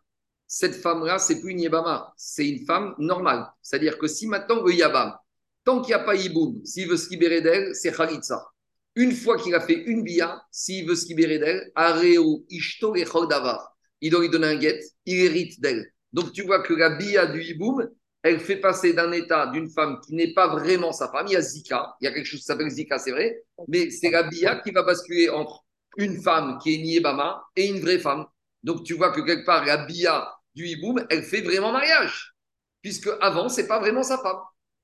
[0.52, 3.46] cette femme-là, c'est plus une yabama, c'est une femme normale.
[3.62, 5.16] C'est-à-dire que si maintenant le yabam,
[5.64, 8.44] tant qu'il n'y a pas hiboum, s'il veut se libérer d'elle, c'est khalitsa.
[8.96, 13.06] Une fois qu'il a fait une bia, s'il veut se libérer d'elle, areo ishto et
[13.30, 13.78] davar.
[14.02, 15.94] Il doit lui donner un guet, il hérite d'elle.
[16.14, 17.88] Donc tu vois que la bia du hiboum,
[18.24, 21.28] elle fait passer d'un état d'une femme qui n'est pas vraiment sa femme.
[21.28, 23.92] Il y a Zika, il y a quelque chose qui s'appelle Zika, c'est vrai, mais
[23.92, 25.64] c'est la bia qui va basculer entre
[25.98, 28.26] une femme qui est une yébama et une vraie femme.
[28.64, 30.28] Donc tu vois que quelque part, la bia
[30.60, 32.36] du hiboum, elle fait vraiment mariage.
[32.82, 34.40] Puisque avant, c'est pas vraiment sa femme.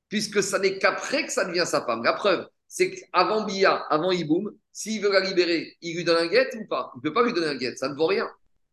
[0.08, 2.02] Puisque ça n'est qu'après que ça devient sa femme.
[2.04, 6.28] La preuve, c'est qu'avant bia, avant hiboum, s'il veut la libérer, il lui donne un
[6.28, 6.92] guet ou pas?
[6.96, 8.30] Il ne peut pas lui donner un guet, ça ne vaut rien.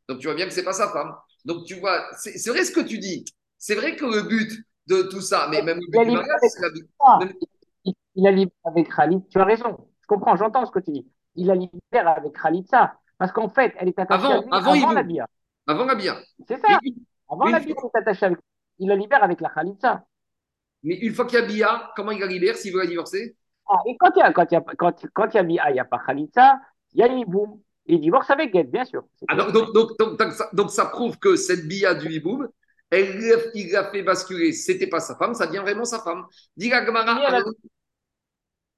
[0.09, 1.12] Donc tu vois bien que c'est pas sa femme.
[1.44, 3.24] Donc tu vois, c'est vrai ce que tu dis.
[3.59, 4.50] C'est vrai que le but
[4.86, 7.34] de tout ça, mais même le but du mariage, c'est la Même-
[7.84, 9.28] il, il a libéré avec Khalid.
[9.28, 9.88] Tu as raison.
[10.03, 11.07] Je comprends, j'entends ce que tu dis.
[11.34, 12.94] Il a libéré avec Khalitsa.
[13.18, 15.26] Parce qu'en fait, elle est attachée Avant- à lui avant avant, la bia.
[15.66, 16.20] Avant la bia.
[16.46, 16.80] C'est Mais ça.
[16.82, 18.38] une, Avant la elle est attachée avec
[18.78, 20.04] Il la libère avec la Khalitsa.
[20.82, 23.36] mais une fois qu'il y a bia, comment il la libère s'il veut la divorcer?
[23.68, 25.42] Ah, et quand il y a, quand il y a, quand, quand il y a
[25.42, 26.60] bia, il n'y a pas Khalitsa,
[26.92, 27.60] il y a Hiboum.
[27.86, 29.04] Il divorce avec Gued, bien sûr.
[29.28, 32.22] Ah, donc, donc, donc, donc, ça, donc, ça prouve que cette bia du
[32.90, 36.24] elle, l'a- il l'a fait basculer, c'était pas sa femme, ça devient vraiment sa femme.
[36.56, 37.42] Dis la Gemara, Mais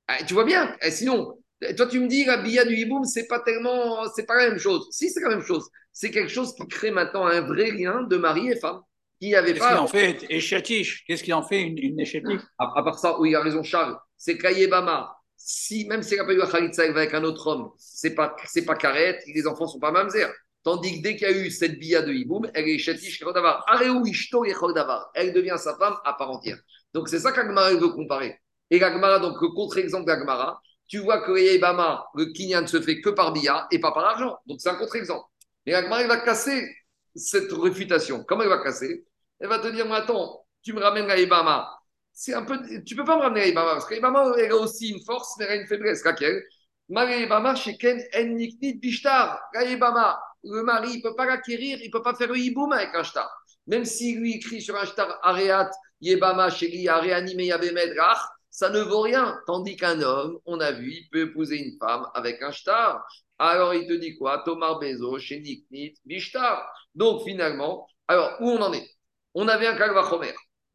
[0.07, 1.39] ah, tu vois bien, Eh, sinon,
[1.77, 4.59] toi tu me dis la bia du hiboum, c'est pas tellement, c'est pas la même
[4.59, 4.87] chose.
[4.91, 5.69] Si, c'est la même chose.
[5.93, 8.81] C'est quelque chose qui crée maintenant un vrai lien de mari et femme.
[9.21, 9.69] Qui avait Qu'est-ce pas.
[9.71, 13.19] qu'il en fait Échatiche Qu'est-ce qu'il en fait une, une échatique À, à part ça,
[13.21, 13.97] oui, il a raison, Charles.
[14.17, 15.17] C'est Kayebama.
[15.37, 18.65] Si, même s'il n'a pas eu la Khalitsa avec un autre homme, c'est pas, c'est
[18.65, 20.27] pas Karet, les enfants sont pas mamzer.
[20.63, 23.63] Tandis que dès qu'il y a eu cette bia de Hiboum, elle est Chodavar.
[23.69, 25.11] Areu Ishto Chodavar.
[25.15, 26.59] Elle devient sa femme à part entière.
[26.95, 28.39] Donc c'est ça qu'Agmara veut comparer.
[28.71, 30.61] Et l'Agmara, donc le contre-exemple d'Agmara,
[30.95, 34.05] tu vois que Yebama, le Kinyan ne se fait que par bia et pas par
[34.05, 34.39] argent.
[34.47, 35.27] Donc c'est un contre-exemple.
[35.67, 36.65] Et l'Agmara, il va casser
[37.17, 38.23] cette réfutation.
[38.23, 39.05] Comment elle va casser?
[39.41, 41.69] Elle va te dire, mais attends, tu me ramènes à Yebama
[42.15, 42.59] c'est un peu.
[42.87, 45.47] Tu peux pas me ramener à Ibama parce qu'Ibama, elle a aussi une force, mais
[45.47, 46.05] elle a une faiblesse.
[46.05, 46.45] Laquelle
[46.89, 48.37] Ibama, chez Ken, En
[48.77, 49.41] Bishtar.
[49.55, 53.03] Ibama, le mari, il peut pas l'acquérir, il peut pas faire le hiboum avec un
[53.03, 53.29] shtar.
[53.67, 55.71] Même si lui écrit sur un shtar Areat,
[56.01, 58.21] Yebama, chéri, Areanime, Yabemed, Rach,
[58.55, 59.37] ça ne vaut rien.
[59.49, 63.05] Tandis qu'un homme, on a vu, il peut épouser une femme avec un shtar.
[63.37, 64.43] Alors il te dit quoi?
[64.45, 66.65] Tomar Bezo, chez Niknit Bishtar.
[66.95, 68.89] Donc finalement, alors où on en est?
[69.35, 70.35] On avait un Kalvachomer.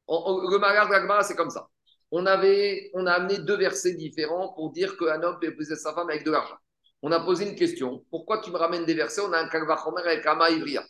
[0.10, 1.70] Le la Gemara, c'est comme ça.
[2.12, 5.94] On, avait, on a amené deux versets différents pour dire qu'un homme peut épouser sa
[5.94, 6.58] femme avec de l'argent.
[7.02, 8.04] On a posé une question.
[8.10, 9.22] Pourquoi tu me ramènes des versets?
[9.22, 10.84] On a un Kalvachomer avec Ama Ivria.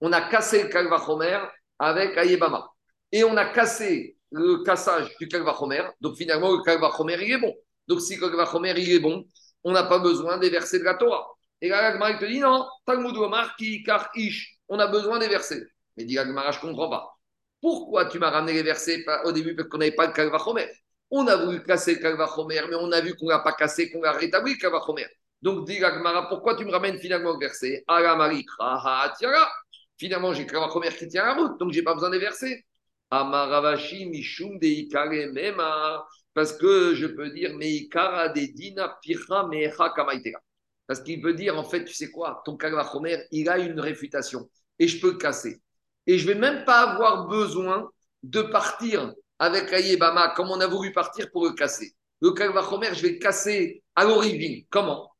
[0.00, 1.38] On a cassé le Kalvachomer
[1.78, 2.66] avec Ayebama.
[3.12, 5.82] Et on a cassé le cassage du Kalvachomer.
[6.00, 7.54] Donc finalement, le Kalvachomer, il est bon.
[7.88, 9.24] Donc si le Kalvachomer, il est bon,
[9.64, 11.26] on n'a pas besoin des versets de la Torah.
[11.60, 14.58] Et là, la te dit non, Talmud Omar, ki kar ish.
[14.68, 15.62] On a besoin des versets.
[15.96, 17.16] Mais dit la je ne comprends pas.
[17.60, 20.68] Pourquoi tu m'as ramené les versets au début parce qu'on n'avait pas le Kalvachomer
[21.10, 23.90] On a voulu casser le Kalvachomer, mais on a vu qu'on ne l'a pas cassé,
[23.90, 25.06] qu'on a rétabli le Kalvachomer.
[25.42, 27.84] Donc, dit la pourquoi tu me ramènes finalement le verset?
[27.88, 28.46] Ala Marie.
[29.98, 32.64] Finalement, j'ai le Kalvachomer qui tient la route, donc j'ai pas besoin des versets.
[33.10, 36.06] Amaravashi, Mishum, Deikare, Mema.
[36.34, 40.40] Parce que je peux dire, Meikara de Dina Pirra Mecha Kamaitera.
[40.86, 44.48] Parce qu'il peut dire, en fait, tu sais quoi, ton Kalvachomer, il a une réfutation
[44.78, 45.60] et je peux casser.
[46.06, 47.88] Et je ne vais même pas avoir besoin
[48.22, 51.94] de partir avec Ayebama comme on a voulu partir pour le casser.
[52.20, 54.64] Le Kalvachomer, je vais casser à l'origine.
[54.68, 55.12] Comment?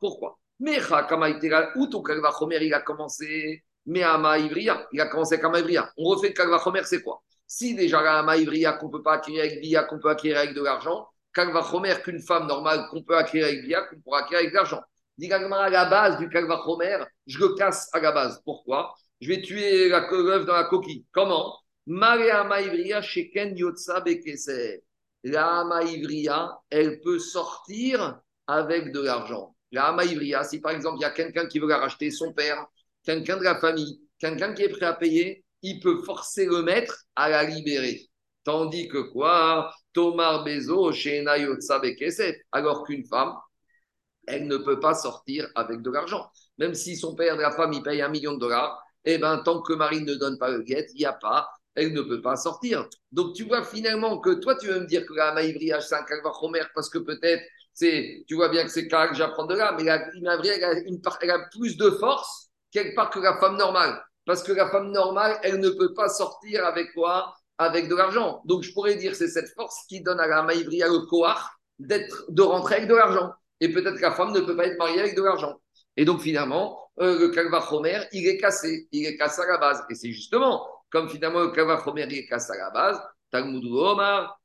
[0.00, 0.38] Pourquoi?
[0.60, 3.64] Mecha Kamaitera, où ton Kalvachomer, il a commencé?
[3.86, 5.92] Meama Ivria, il a commencé avec Ivria.
[5.96, 7.22] On refait Kalvachomer, c'est quoi?
[7.46, 10.54] Si déjà la Maïvria qu'on ne peut pas acquérir avec Bia, qu'on peut acquérir avec
[10.54, 14.52] de l'argent, Kalvachomer qu'une femme normale qu'on peut acquérir avec Bia, qu'on pourra acquérir avec
[14.52, 14.80] de l'argent.
[15.18, 18.40] Dit à la base du Kalvachomer, je le casse à la base.
[18.44, 18.94] Pourquoi?
[19.20, 21.04] Je vais tuer la l'œuf dans la coquille.
[21.12, 21.54] Comment?
[21.86, 24.80] Maria Maïvria Sheken Yotsa Bekese.
[25.24, 29.54] La Maïvria, elle peut sortir avec de l'argent.
[29.70, 32.66] La Maïvria, si par exemple il y a quelqu'un qui veut la racheter, son père,
[33.04, 37.04] quelqu'un de la famille, quelqu'un qui est prêt à payer, il peut forcer le maître
[37.16, 38.08] à la libérer.
[38.44, 39.72] Tandis que quoi?
[39.92, 41.24] Tomar Bezo, chez
[42.52, 43.34] alors qu'une femme,
[44.26, 46.30] elle ne peut pas sortir avec de l'argent.
[46.58, 49.38] Même si son père de la femme, il paye un million de dollars, eh ben,
[49.44, 52.20] tant que Marie ne donne pas le guet, il n'y a pas, elle ne peut
[52.20, 52.88] pas sortir.
[53.10, 56.04] Donc tu vois finalement que toi, tu veux me dire que la maïvriage, c'est un
[56.04, 57.42] calvachomer parce que peut-être,
[57.72, 61.00] c'est, tu vois bien que c'est que j'apprends de là, mais la, elle, a une,
[61.20, 64.02] elle a plus de force quelque part que la femme normale.
[64.26, 67.34] Parce que la femme normale, elle ne peut pas sortir avec quoi?
[67.58, 68.42] Avec de l'argent.
[68.44, 72.42] Donc je pourrais dire c'est cette force qui donne à la maïvria le koar de
[72.42, 73.32] rentrer avec de l'argent.
[73.60, 75.60] Et peut-être que la femme ne peut pas être mariée avec de l'argent.
[75.96, 78.88] Et donc finalement, euh, le kalvachomer, il est cassé.
[78.92, 79.84] Il est cassé à la base.
[79.90, 83.00] Et c'est justement, comme finalement le kalvachomer, il est cassé à la base,
[83.30, 84.38] Talmud Omar.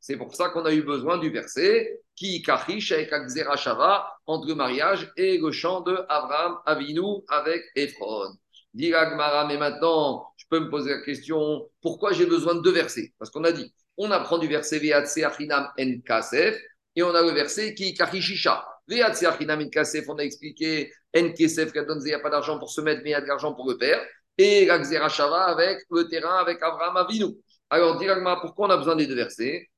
[0.00, 3.10] C'est pour ça qu'on a eu besoin du verset qui karish avec
[3.56, 8.34] Shava entre le mariage et le chant de Abraham Avinu avec Ephron.
[8.72, 13.12] Dit mais maintenant, je peux me poser la question, pourquoi j'ai besoin de deux versets?
[13.18, 16.58] Parce qu'on a dit, on apprend du verset Veatse Achinam En Kasef,
[16.96, 18.66] et on a le verset qui Karishisha.
[18.88, 22.70] Veatse Achinam En Kasef, on a expliqué En Kesef, il n'y a pas d'argent pour
[22.70, 24.04] se mettre, mais il y a de l'argent pour le père.
[24.36, 27.26] Et Shava avec le terrain, avec Abraham Avinu.
[27.70, 28.06] Alors, dit
[28.40, 29.68] pourquoi on a besoin des deux versets?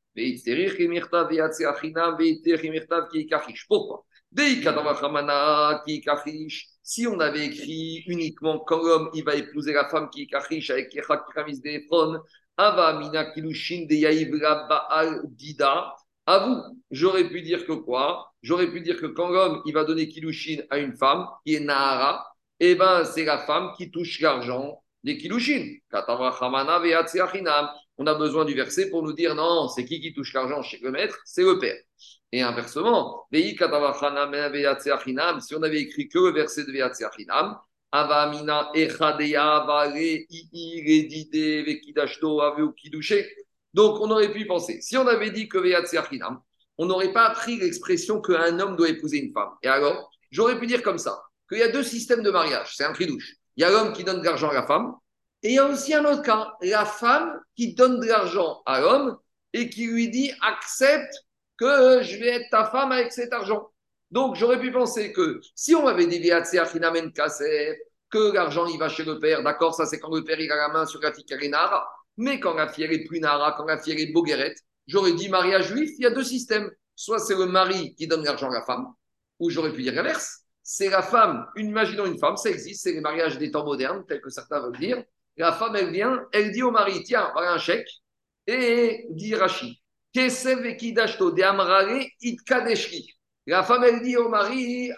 [3.66, 4.04] Pourquoi
[6.82, 10.70] si on avait écrit uniquement quand l'homme il va épouser la femme qui est kachish
[10.70, 10.96] avec
[11.30, 12.20] Kramis de Ephron,
[12.56, 15.94] Ava Mina Kilushin de Baal Dida,
[16.26, 18.32] à vous, j'aurais pu dire que quoi?
[18.42, 21.60] J'aurais pu dire que quand l'homme il va donner Kilushin à une femme qui est
[21.60, 22.24] Nahara,
[22.60, 25.74] eh ben c'est la femme qui touche l'argent des Kilushin.
[27.98, 30.78] On a besoin du verset pour nous dire non, c'est qui qui touche l'argent chez
[30.82, 31.18] le maître?
[31.24, 31.76] C'est le père.
[32.32, 33.54] Et inversement, si
[35.54, 37.58] on avait écrit que le verset de Veatseachinam,
[37.92, 39.94] Avamina Echadeya Vare
[43.72, 46.40] Donc on aurait pu penser, si on avait dit que Veatseachinam,
[46.78, 49.50] on n'aurait pas appris l'expression qu'un homme doit épouser une femme.
[49.62, 52.84] Et alors, j'aurais pu dire comme ça, qu'il y a deux systèmes de mariage, c'est
[52.84, 53.36] un douche.
[53.56, 54.94] Il y a l'homme qui donne de l'argent à la femme,
[55.42, 58.80] et il y a aussi un autre cas, la femme qui donne de l'argent à
[58.80, 59.18] l'homme
[59.52, 61.14] et qui lui dit accepte
[61.58, 63.70] que je vais être ta femme avec cet argent.
[64.10, 66.20] Donc j'aurais pu penser que si on m'avait dit
[68.10, 70.56] que l'argent il va chez le père, d'accord, ça c'est quand le père il a
[70.56, 73.66] la main sur la fille qui nara, mais quand la fille est plus nara, quand
[73.66, 76.70] la fille est boguerette, j'aurais dit mariage juif, il y a deux systèmes.
[76.94, 78.86] Soit c'est le mari qui donne l'argent à la femme,
[79.38, 80.40] ou j'aurais pu dire l'inverse.
[80.62, 84.20] C'est la femme, imaginons une femme, ça existe, c'est les mariages des temps modernes, tels
[84.20, 85.04] que certains veulent dire
[85.36, 87.88] la femme, elle vient, elle dit au mari, tiens, voilà un chèque,
[88.46, 89.82] et dit Rashi,
[93.46, 94.90] la femme, elle dit au mari,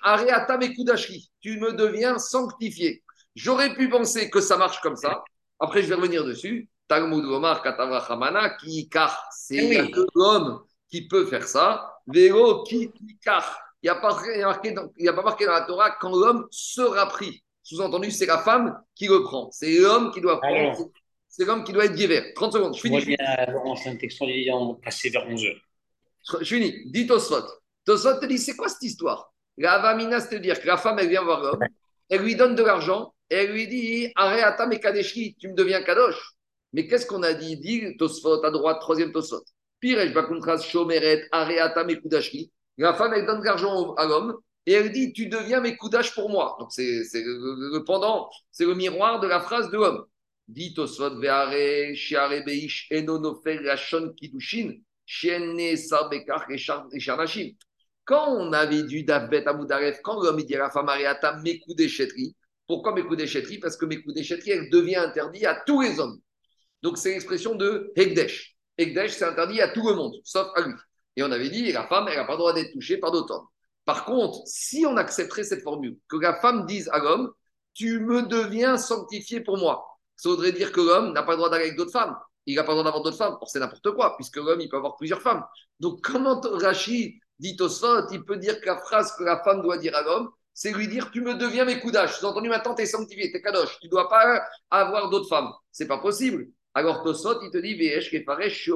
[1.41, 3.03] tu me deviens sanctifié.
[3.35, 5.23] J'aurais pu penser que ça marche comme ça.
[5.61, 6.69] Après, je vais revenir dessus.
[6.87, 11.99] Talmud Omar Katavachamana, qui car c'est l'homme qui peut faire ça.
[12.07, 12.91] Vélo qui
[13.23, 13.61] car.
[13.83, 17.45] Il n'y a pas marqué dans la Torah quand l'homme sera pris.
[17.69, 19.51] Sous-entendu, c'est la femme qui le prend.
[19.51, 20.91] C'est l'homme qui doit prendre.
[21.29, 22.33] C'est l'homme qui doit être guéver.
[22.35, 23.15] 30 secondes, je finis.
[23.47, 24.19] Laurent, c'est un texte
[24.83, 26.41] passé vers 11 heures.
[26.41, 26.75] Je finis.
[26.87, 27.45] Dis Tosfot.
[27.85, 29.35] Tosfot te dit c'est quoi cette histoire?
[29.59, 31.61] La Avamina, c'est-à-dire que la femme, elle vient voir l'homme,
[32.09, 36.37] elle lui donne de l'argent et elle lui dit Areata Mekadeshi, tu me deviens Kadosh.
[36.73, 37.59] Mais qu'est-ce qu'on a dit?
[37.59, 39.45] Dit Tosfot à droite, troisième Tosfot.
[39.79, 42.51] Pirej Bakuntras Shomeret Areata Mekudashi.
[42.79, 44.39] La femme, elle donne de l'argent à l'homme
[44.69, 46.55] et elle dit Tu deviens mes coudages pour moi.
[46.61, 47.85] Donc c'est le,
[48.51, 50.05] c'est le miroir de la phrase de l'homme.
[50.47, 54.75] Dit Oswald Veare, Shiare Beish, Enonofel, Rachon Kidushin,
[55.07, 55.57] Shienne.
[58.05, 61.77] Quand on avait dû Davet Amoudaref, quand l'homme dit à la femme Ariata, mes coups
[61.77, 65.81] d'échetterie, pourquoi mes coups d'échetterie Parce que mes coups d'échetterie, elle devient interdit à tous
[65.81, 66.21] les hommes.
[66.83, 68.55] Donc c'est l'expression de Hekdesh.
[68.77, 70.75] Hekdesh, c'est interdit à tout le monde, sauf à lui.
[71.17, 73.35] Et on avait dit, la femme, elle n'a pas le droit d'être touchée par d'autres
[73.35, 73.47] hommes.
[73.89, 77.33] Par contre, si on accepterait cette formule, que la femme dise à l'homme,
[77.73, 79.83] tu me deviens sanctifié pour moi,
[80.15, 82.15] ça voudrait dire que l'homme n'a pas le droit d'aller avec d'autres femmes.
[82.45, 83.39] Il n'a pas le droit d'avoir d'autres femmes.
[83.47, 85.43] C'est n'importe quoi, puisque l'homme, il peut avoir plusieurs femmes.
[85.81, 89.63] Donc, comment Rachid dit au Sot, il peut dire que la phrase que la femme
[89.63, 92.19] doit dire à l'homme, c'est lui dire Tu me deviens mes coudages.
[92.19, 93.41] Tu as entendu maintenant, tu es sanctifié, tu es.
[93.81, 95.51] Tu ne dois pas avoir d'autres femmes.
[95.73, 96.49] C'est pas possible.
[96.75, 98.71] Alors, Tosot, il te dit Ve'esh kefaresh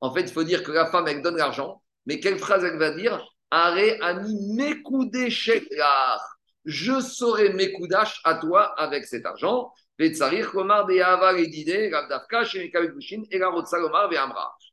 [0.00, 1.82] En fait, il faut dire que la femme, elle donne l'argent.
[2.04, 3.26] Mais quelle phrase elle va dire?
[3.50, 5.30] Are ani mekude
[6.64, 9.72] Je saurai mes coudages à toi avec cet argent.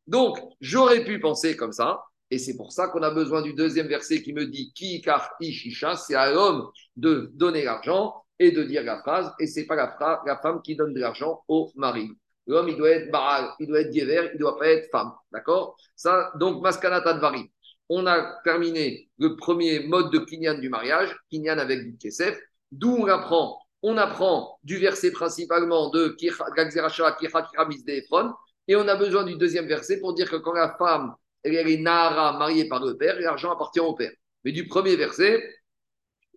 [0.08, 3.88] Donc, j'aurais pu penser comme ça, et c'est pour ça qu'on a besoin du deuxième
[3.88, 8.64] verset qui me dit Ki kar ishisha, c'est à l'homme de donner l'argent et de
[8.64, 12.10] dire la phrase, et c'est pas la, femme qui donne de l'argent au mari.
[12.46, 15.12] L'homme, il doit être baral, il doit être diéver, il doit pas être femme.
[15.32, 15.76] D'accord?
[15.96, 17.50] Ça, donc, maskanata dvari.
[17.90, 22.40] On a terminé le premier mode de kinyan du mariage, kinyan avec du kesef,
[22.72, 26.18] d'où on apprend on apprend du verset principalement de
[28.68, 31.14] et on a besoin du deuxième verset pour dire que quand la femme
[31.44, 34.12] est Nahara mariée par le père, l'argent appartient au père.
[34.44, 35.48] Mais du premier verset,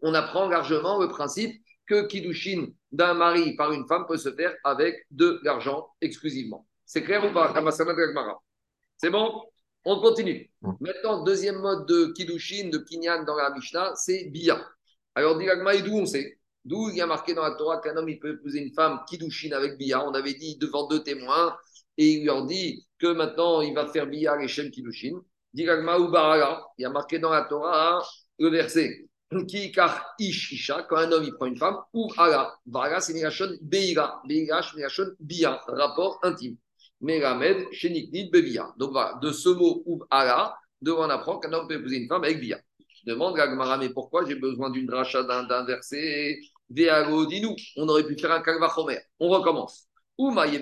[0.02, 4.54] on apprend largement le principe que Kiddushin d'un mari par une femme peut se faire
[4.62, 6.66] avec de l'argent exclusivement.
[6.84, 7.54] C'est clair ou pas?
[8.98, 9.42] C'est bon?
[9.84, 10.50] On continue.
[10.80, 14.60] Maintenant, deuxième mode de Kiddushin, de Kinyan dans la Mishnah, c'est Bia.
[15.14, 15.46] Alors, dit
[15.84, 16.38] d'où on sait?
[16.64, 19.00] D'où il y a marqué dans la Torah qu'un homme il peut épouser une femme
[19.08, 20.06] qui douchine avec Bia?
[20.06, 21.56] On avait dit devant deux témoins
[21.96, 25.20] et il leur dit que maintenant il va faire Bia les Shem Kiddushin.
[25.54, 28.06] Il y a marqué dans la Torah
[28.38, 29.08] le verset
[29.46, 32.54] qui car ish isha, quand un homme il prend une femme, ou ala.
[32.64, 34.22] Bara c'est Mirachon beira.
[34.26, 34.62] Beira
[35.20, 36.56] bia, rapport intime.
[37.00, 38.72] Meramed sheniknit bevia.
[38.76, 42.08] Donc voilà, de ce mot ou ala, devant on apprend qu'un homme peut épouser une
[42.08, 42.60] femme avec bia.
[42.78, 46.38] Je demande à Gmara, mais pourquoi j'ai besoin d'une dracha d'un verset?
[46.70, 48.98] Nous on aurait pu faire un kalvachomer.
[49.20, 49.86] On recommence.
[50.18, 50.58] On ne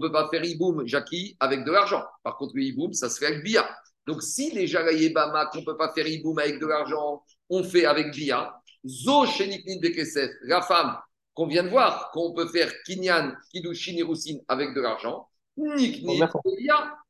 [0.00, 2.04] peut pas faire iboum jackie avec de l'argent.
[2.22, 3.68] Par contre, le iboum, ça se fait avec bia.
[4.06, 7.64] Donc, si déjà la yebama, qu'on ne peut pas faire iboum avec de l'argent, on
[7.64, 8.54] fait avec bia.
[8.86, 10.96] Zo bekesef, la femme
[11.36, 15.28] qu'on vient de voir, qu'on peut faire kinyan, kidushin et avec de l'argent.
[15.56, 16.20] Nikni,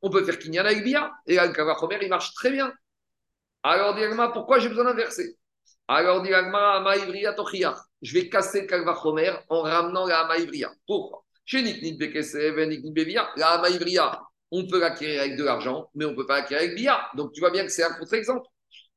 [0.01, 1.11] on peut faire kinyan avec bia.
[1.25, 2.71] Et kalvachomer, il marche très bien.
[3.63, 4.01] Alors, dis
[4.33, 5.37] pourquoi j'ai besoin d'un verset?
[5.87, 6.29] Alors, dis
[8.01, 10.71] Je vais casser le Kalvachomer en ramenant la Amaïvria.
[10.85, 11.23] Pourquoi?
[11.45, 14.21] Chez Niknit Bekesev et Niknit Bevia, la Amaïvria,
[14.51, 17.09] on peut l'acquérir avec de l'argent, mais on ne peut pas l'acquérir avec Bia.
[17.15, 18.45] Donc, tu vois bien que c'est un contre-exemple.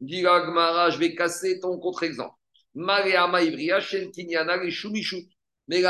[0.01, 2.35] Dis je vais casser ton contre-exemple.
[2.75, 3.25] Mais la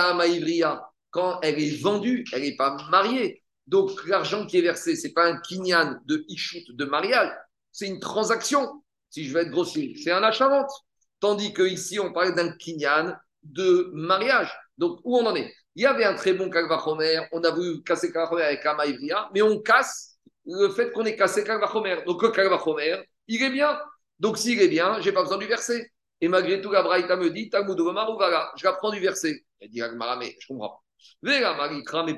[0.08, 3.42] Amaïvria, quand elle est vendue, elle n'est pas mariée.
[3.66, 7.30] Donc, l'argent qui est versé, ce n'est pas un kinyan de ishut, de mariage,
[7.70, 9.94] c'est une transaction, si je veux être grossier.
[9.96, 10.70] C'est un achat-vente.
[11.20, 14.52] Tandis qu'ici, on parlait d'un kinyan de mariage.
[14.76, 15.52] Donc, où on en est?
[15.76, 19.42] Il y avait un très bon Kalvachomer, on a voulu casser Kalvachomer avec Amaïvria, mais
[19.42, 22.02] on casse le fait qu'on ait cassé Kalvachomer.
[22.06, 22.96] Donc, le Kalvachomer,
[23.28, 23.78] il est bien.
[24.18, 25.92] Donc, s'il est bien, je n'ai pas besoin du verset.
[26.20, 29.44] Et malgré tout, la Braïta me dit, je l'apprends du verset.
[29.60, 29.80] Elle dit,
[30.18, 30.82] mais je comprends.
[31.22, 31.40] Mais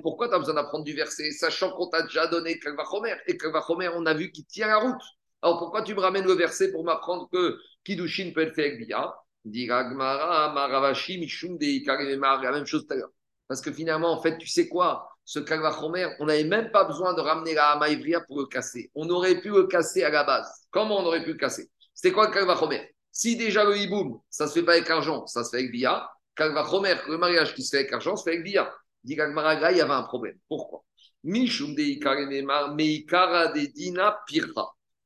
[0.03, 3.91] pourquoi tu as besoin d'apprendre du verset, sachant qu'on t'a déjà donné Kalvachomer Et Kalvachomer,
[3.95, 5.03] on a vu qu'il tient la route.
[5.41, 8.79] Alors pourquoi tu me ramènes le verset pour m'apprendre que Kiddushin peut être fait avec
[8.79, 9.15] Bia?
[9.45, 13.11] Maravashi, Mishum, la même chose tout à l'heure.
[13.49, 15.09] Parce que finalement, en fait, tu sais quoi?
[15.25, 18.91] Ce Kalvachomer, on n'avait même pas besoin de ramener la Hamaïvria pour le casser.
[18.95, 20.49] On aurait pu le casser à la base.
[20.71, 21.71] Comment on aurait pu le casser?
[21.95, 25.45] C'était quoi le Kalvachomer Si déjà le hiboum, ça se fait pas avec argent, ça
[25.45, 26.11] se fait avec Bia.
[26.35, 28.75] Kalvachomer, le mariage qui se fait avec argent, se fait avec Bia.
[29.05, 30.39] Dit il y avait un problème.
[30.49, 30.83] Pourquoi?
[31.23, 32.33] Mishum de de.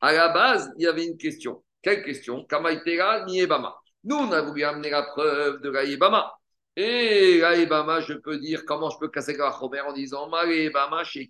[0.00, 1.64] À la base, il y avait une question.
[1.82, 2.44] Quelle question?
[2.44, 3.76] Kamaitera ni Ebama.
[4.04, 6.32] Nous, on a voulu amener la preuve de la Ebama.
[6.76, 10.44] Et la Ebama, je peux dire comment je peux casser la Chomer en disant Ma
[10.44, 11.28] Ebama chez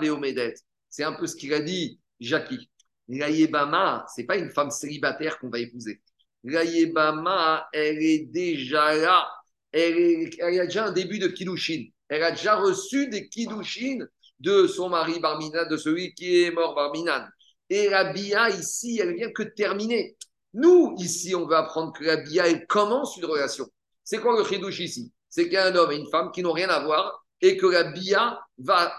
[0.00, 0.54] Beomedet.
[0.88, 2.68] C'est un peu ce qu'il a dit, Jackie.
[3.08, 6.00] La Ebama, ce n'est pas une femme célibataire qu'on va épouser.
[6.44, 9.26] La Ebama, elle est déjà là.
[9.72, 11.86] Elle, elle, a déjà un début de Kidushin.
[12.08, 14.06] Elle a déjà reçu des Kidushin
[14.40, 17.26] de son mari Barminan, de celui qui est mort Barminan.
[17.70, 20.16] Et la Bia, ici, elle vient que terminer.
[20.54, 23.68] Nous, ici, on veut apprendre que la Bia, elle commence une relation.
[24.04, 25.12] C'est quoi le chidouche ici?
[25.28, 27.56] C'est qu'il y a un homme et une femme qui n'ont rien à voir et
[27.56, 28.98] que la Bia va,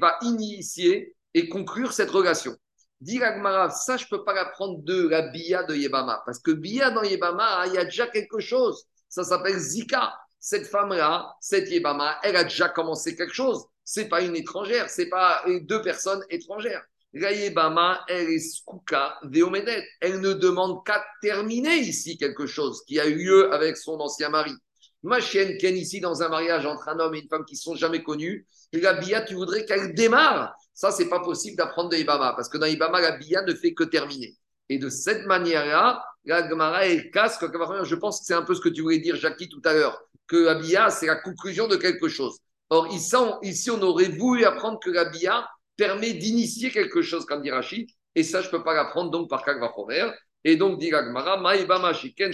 [0.00, 2.56] va initier et conclure cette relation.
[3.02, 6.22] Dit ça, je ne peux pas l'apprendre de la Bia de Yebama.
[6.24, 8.84] Parce que Bia dans Yebama, il y a déjà quelque chose.
[9.08, 10.14] Ça s'appelle Zika.
[10.38, 13.64] cette femme-là, cette Yébama, elle a déjà commencé quelque chose.
[13.82, 16.84] C'est pas une étrangère, c'est pas deux personnes étrangères.
[17.12, 19.84] La Yébama, elle est Skouka Veomedet.
[20.00, 24.28] Elle ne demande qu'à terminer ici quelque chose qui a eu lieu avec son ancien
[24.28, 24.54] mari.
[25.02, 27.60] Ma chienne Ken ici dans un mariage entre un homme et une femme qui ne
[27.60, 30.54] sont jamais connus, la Bia, tu voudrais qu'elle démarre.
[30.74, 33.74] Ça, c'est pas possible d'apprendre de Ibama, parce que dans Ibama, la Bia ne fait
[33.74, 34.34] que terminer.
[34.68, 37.38] Et de cette manière-là, la Gemara, elle casse.
[37.40, 40.00] Je pense que c'est un peu ce que tu voulais dire, Jackie, tout à l'heure,
[40.26, 42.38] que la Bia, c'est la conclusion de quelque chose.
[42.70, 45.46] Or, ici, on aurait voulu apprendre que la Bia
[45.76, 49.28] permet d'initier quelque chose, comme dit Rachid, et ça, je ne peux pas l'apprendre donc
[49.28, 50.10] par Kagvachomer.
[50.44, 52.32] Et donc, dit Gagmara, Maïbama, Shiken,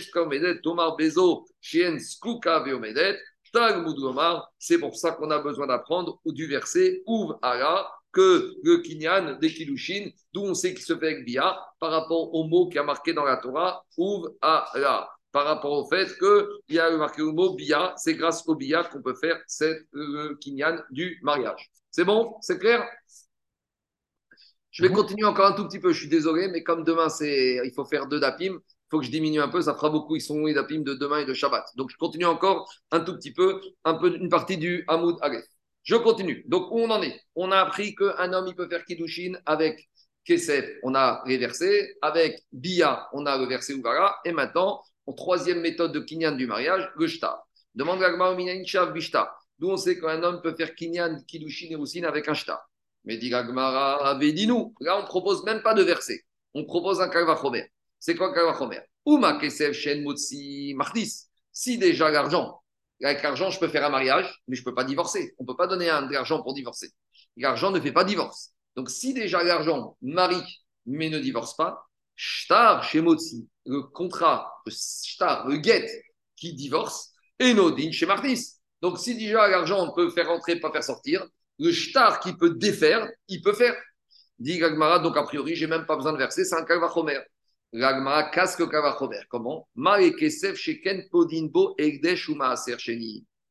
[0.62, 1.44] Tomar Bezo,
[4.58, 9.52] c'est pour ça qu'on a besoin d'apprendre du verset Ouv Ara, que le Kinyan des
[9.52, 12.82] Kilushin, d'où on sait qu'il se fait avec Bia, par rapport au mot qui a
[12.82, 15.10] marqué dans la Torah, Ouv Ara.
[15.30, 18.84] Par rapport au fait qu'il y a marqué le mot Bia, c'est grâce au Bia
[18.84, 21.70] qu'on peut faire cette euh, Kinyan du mariage.
[21.90, 22.36] C'est bon?
[22.40, 22.88] C'est clair?
[24.70, 27.60] Je vais continuer encore un tout petit peu, je suis désolé, mais comme demain, c'est,
[27.64, 30.14] il faut faire deux dapim, il faut que je diminue un peu, ça fera beaucoup,
[30.16, 31.64] ils sont les dapim de demain et de Shabbat.
[31.76, 35.44] Donc je continue encore un tout petit peu, un peu une partie du Hamoud Aleph.
[35.88, 36.44] Je continue.
[36.46, 37.18] Donc où on en est?
[37.34, 39.88] On a appris qu'un homme, il peut faire Kiddushin avec
[40.22, 45.62] Kesef, on a versets, avec Bia, on a le verset Ugara, et maintenant, en troisième
[45.62, 47.42] méthode de Kinyan du mariage, le Shtar.
[47.74, 49.34] Demande la Minayin Bishta.
[49.58, 52.60] D'où on sait qu'un homme peut faire Kinyan, Kiddushin et Roussine avec un Shtar.
[53.04, 54.74] Mais dit Gagmara, avait dit nous.
[54.80, 56.20] Là, on propose même pas de verset.
[56.52, 57.72] On propose un Kalvachomer.
[57.98, 61.28] C'est quoi Kalvachomer Uma Kesef Shen Motsi Mardis.
[61.50, 62.60] Si déjà l'argent,
[63.06, 65.34] avec l'argent, je peux faire un mariage, mais je ne peux pas divorcer.
[65.38, 66.90] On ne peut pas donner un, de l'argent pour divorcer.
[67.36, 68.52] L'argent ne fait pas divorce.
[68.74, 74.72] Donc, si déjà l'argent marie, mais ne divorce pas, Shtar chez Motsi, le contrat, le
[74.72, 75.58] Shtar, le
[76.36, 78.58] qui divorce, et Nodin chez Mardis.
[78.82, 81.26] Donc, si déjà l'argent peut faire entrer, pas faire sortir,
[81.58, 83.76] le shtar qui peut défaire, il peut faire.
[84.38, 87.18] Dit Gagmara, donc a priori, j'ai même pas besoin de verser, c'est un kavachomer.
[87.72, 89.22] Gagmara casque kavachomer.
[89.28, 89.68] Comment?
[91.10, 92.30] Podinbo egdesh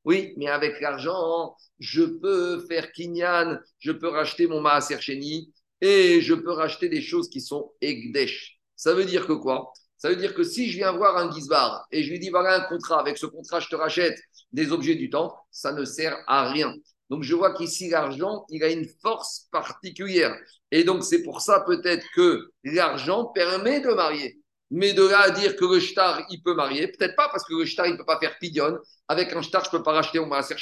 [0.05, 6.21] Oui, mais avec l'argent, je peux faire kinyan, je peux racheter mon maaser sheni et
[6.21, 8.59] je peux racheter des choses qui sont egdesh.
[8.75, 9.71] Ça veut dire que quoi?
[9.97, 12.55] Ça veut dire que si je viens voir un gizbar et je lui dis voilà
[12.55, 14.17] un contrat, avec ce contrat je te rachète
[14.51, 16.73] des objets du temps, ça ne sert à rien.
[17.09, 20.37] Donc je vois qu'ici, l'argent, il a une force particulière.
[20.71, 24.39] Et donc c'est pour ça peut-être que l'argent permet de marier.
[24.69, 27.53] Mais de là à dire que le shtar, il peut marier, peut-être pas, parce que
[27.53, 28.77] le shtar, il ne peut pas faire pidion.
[29.07, 30.55] Avec un shtar, je ne peux pas racheter au maaser.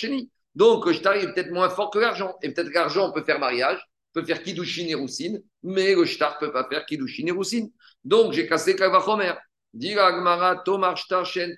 [0.54, 2.36] Donc le shtar, il est peut-être moins fort que l'argent.
[2.44, 3.84] Et peut-être l'argent, on peut faire mariage,
[4.14, 7.72] peut faire kiddushin et roussine, mais le shtar ne peut pas faire kiddushin et roussine.
[8.04, 9.34] Donc j'ai cassé Kavachomer.
[9.74, 10.96] Dit Agmara, Tomar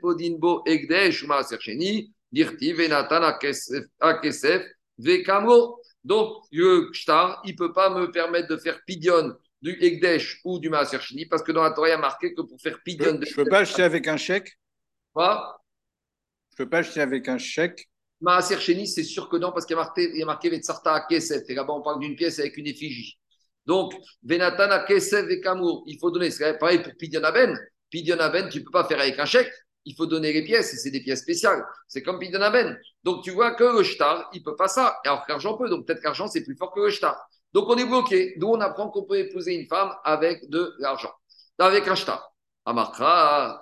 [0.02, 1.60] podinbo egdesh maaser
[2.32, 3.24] dirti venatan
[4.00, 4.64] akesef
[4.98, 5.80] Vekamo.
[6.04, 10.60] Donc, le shtar, il ne peut pas me permettre de faire pidion du Egdesh ou
[10.60, 13.20] du Maaser parce que dans la Torah, il y a marqué que pour faire pidion.
[13.22, 14.58] Je ne peux pas acheter avec un chèque?
[15.14, 15.62] Quoi?
[16.52, 17.89] Je ne peux pas acheter avec un chèque?
[18.22, 21.06] Maaser c'est sûr que non, parce qu'il y a marqué, il y a marqué Vetsarta
[21.10, 21.43] Kesef.
[21.50, 23.20] Et là-bas, on parle d'une pièce avec une effigie.
[23.66, 23.93] Donc,
[24.24, 26.32] Venatana Kesef Vekamo, il faut donner.
[26.32, 27.60] C'est pareil pour Pidion Aben.
[27.89, 29.52] Pidion Aben, tu ne peux pas faire avec un chèque
[29.88, 31.66] il faut donner les pièces, et c'est des pièces spéciales.
[31.88, 32.78] C'est comme Pidenaben.
[33.04, 35.00] Donc tu vois que le shtar, il ne peut pas ça.
[35.06, 37.18] Alors qu'argent peut, donc peut-être qu'argent, c'est plus fort que le shtar.
[37.54, 38.36] Donc on est bloqué.
[38.38, 41.12] D'où on apprend qu'on peut épouser une femme avec de l'argent,
[41.58, 42.34] avec un shtar.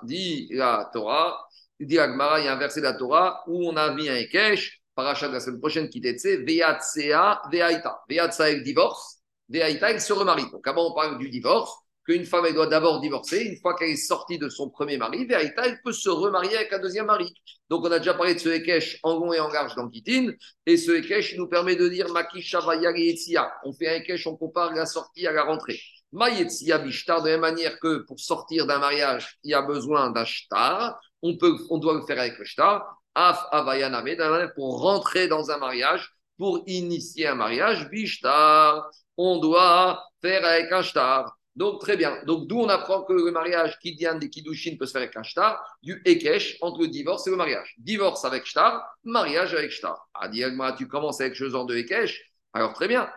[0.03, 1.47] Dit la Torah,
[1.80, 4.15] dit Agmara, il y a un verset de la Torah où on a mis un
[4.15, 8.01] Ekesh, parachat de la semaine prochaine qui était Veatsea, Veaita.
[8.09, 10.49] Veatsea avec divorce, Veaita il se remarie.
[10.51, 11.71] Donc avant on parle du divorce
[12.05, 13.39] qu'une femme, doit d'abord divorcer.
[13.41, 16.71] Une fois qu'elle est sortie de son premier mari, Verita, elle peut se remarier avec
[16.73, 17.33] un deuxième mari.
[17.69, 20.35] Donc, on a déjà parlé de ce Ekech en long et en large dans Kitine.
[20.65, 22.61] Et ce Ekech nous permet de dire Makisha
[22.95, 23.51] Etzia.
[23.63, 25.79] On fait un Ekech, on compare la sortie à la rentrée.
[26.11, 30.11] Mayetzia Bishtar, de la même manière que pour sortir d'un mariage, il y a besoin
[30.11, 30.97] d'un shtar.
[31.21, 33.01] On, peut, on doit le faire avec le shtar.
[33.15, 40.45] Af Avayaname, pour rentrer dans un mariage, pour initier un mariage, Bishtar, on doit faire
[40.45, 41.37] avec un shtar.
[41.55, 42.17] Donc, très bien.
[42.25, 45.23] Donc, d'où on apprend que le mariage Kidian des Kiddushin peut se faire avec un
[45.23, 47.75] shtar, du Ekesh entre le divorce et le mariage.
[47.77, 50.07] Divorce avec shtar, mariage avec shtar.
[50.13, 50.29] Ah,
[50.77, 52.21] tu commences avec ce genre de Ekesh,
[52.53, 53.09] alors très bien.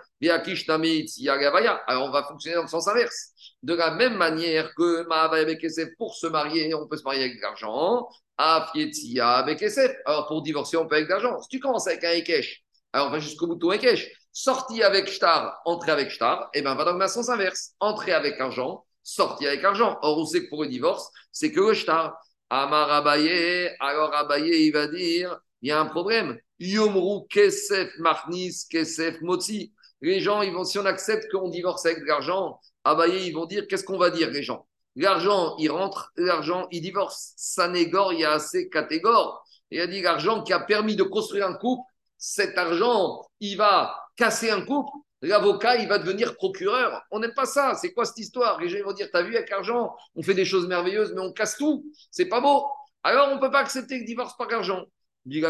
[1.86, 3.32] Alors, on va fonctionner dans le sens inverse.
[3.62, 7.36] De la même manière que avec Esef, pour se marier, on peut se marier avec
[7.36, 8.08] de l'argent.
[8.36, 9.92] Afietia avec Esef.
[10.06, 11.40] Alors, pour divorcer, on peut avec de l'argent.
[11.42, 12.62] Si tu commences avec un Ekesh,
[12.92, 14.08] alors on va jusqu'au bout de ton Ekesh
[14.38, 17.72] sortie avec shtar, entrée avec shtar, et eh bien va dans le sens inverse.
[17.80, 19.98] Entrée avec argent, sortie avec argent.
[20.00, 22.16] Or, on sait que pour le divorce, c'est que le shtar.
[22.48, 26.38] Amar Abaye, alors Abaye, il va dire il y a un problème.
[26.60, 29.72] Yomru kesef marnis kesef motzi.
[30.02, 33.46] Les gens, ils vont, si on accepte qu'on divorce avec de l'argent, Abaye, ils vont
[33.46, 34.68] dire, qu'est-ce qu'on va dire, les gens?
[34.94, 37.32] L'argent, il rentre, l'argent, il divorce.
[37.36, 39.44] Sanégor, il y a assez catégore.
[39.72, 41.82] Il a dit l'argent qui a permis de construire un couple,
[42.18, 44.90] cet argent, il va casser un couple,
[45.22, 47.02] l'avocat, il va devenir procureur.
[47.10, 47.74] On n'aime pas ça.
[47.80, 48.60] C'est quoi cette histoire?
[48.60, 51.32] Les gens vont dire, t'as vu, avec l'argent, on fait des choses merveilleuses, mais on
[51.32, 51.86] casse tout.
[52.10, 52.66] C'est pas beau.
[53.02, 54.84] Alors, on ne peut pas accepter le divorce par l'argent.
[55.24, 55.42] Dit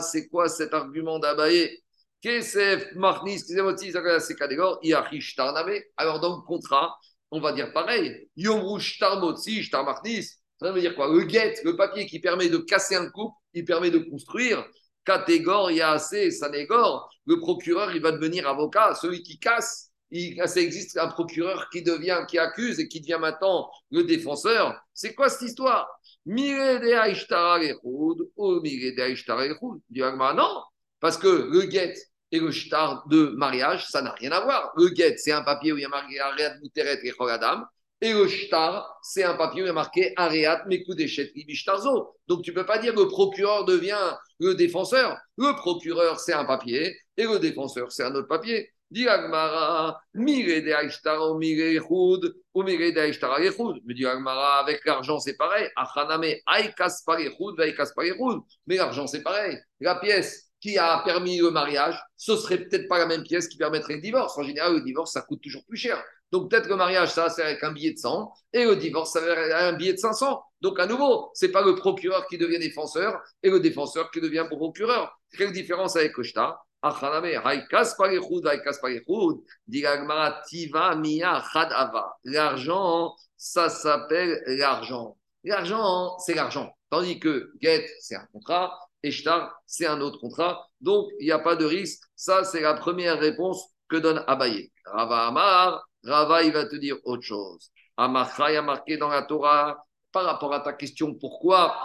[0.00, 1.82] c'est quoi cet argument d'Abaye?
[5.96, 6.96] Alors dans le contrat,
[7.30, 8.28] on va dire pareil.
[10.58, 11.08] Ça veut dire quoi?
[11.12, 14.66] Le guet, le papier qui permet de casser un couple, il permet de construire.
[15.06, 17.08] Catégore, il y a assez, sanégore.
[17.26, 18.94] Le procureur, il va devenir avocat.
[18.94, 23.18] Celui qui casse, il, ça existe un procureur qui devient, qui accuse et qui devient
[23.20, 24.78] maintenant le défenseur.
[24.92, 25.88] C'est quoi cette histoire?
[26.26, 30.62] Mire de ou mire de Non,
[31.00, 31.94] parce que le guet,
[32.32, 34.72] et le shtar de mariage, ça n'a rien à voir.
[34.76, 37.64] Le guet, c'est un papier où il y a marqué Ariat Muteret et.
[38.02, 42.14] Et le shtar, c'est un papier où il y a marqué Ariat Mekudeshet Bishtarzo.
[42.28, 45.16] Donc tu ne peux pas dire que le procureur devient le défenseur.
[45.38, 48.70] Le procureur, c'est un papier et le défenseur, c'est un autre papier.
[48.90, 53.82] Dit Agmara, mire de Aishtara ou mire Echud, ou mire de Aishtara Echud.
[53.84, 55.68] Mais dit Agmara, avec l'argent, c'est pareil.
[55.74, 58.42] Achaname, Aikas par Echud, Aikas par Echud.
[58.66, 59.58] Mais l'argent, c'est pareil.
[59.80, 63.56] La pièce, qui a permis le mariage, ce serait peut-être pas la même pièce qui
[63.56, 64.36] permettrait le divorce.
[64.38, 66.02] En général, le divorce, ça coûte toujours plus cher.
[66.32, 69.20] Donc peut-être le mariage, ça va avec un billet de 100 et le divorce, ça
[69.20, 70.42] va avec un billet de 500.
[70.60, 74.46] Donc à nouveau, c'est pas le procureur qui devient défenseur et le défenseur qui devient
[74.50, 75.18] procureur.
[75.36, 76.66] Quelle différence avec le shtar
[82.24, 85.16] L'argent, ça s'appelle l'argent.
[85.44, 86.76] L'argent, c'est l'argent.
[86.90, 90.68] Tandis que get, c'est un contrat, et shtar, c'est un autre contrat.
[90.80, 92.02] Donc, il n'y a pas de risque.
[92.14, 94.70] Ça, c'est la première réponse que donne Abaye.
[94.84, 97.70] Rava Amar, Rava, il va te dire autre chose.
[97.96, 101.76] Amachai a marqué dans la Torah, par rapport à ta question, pourquoi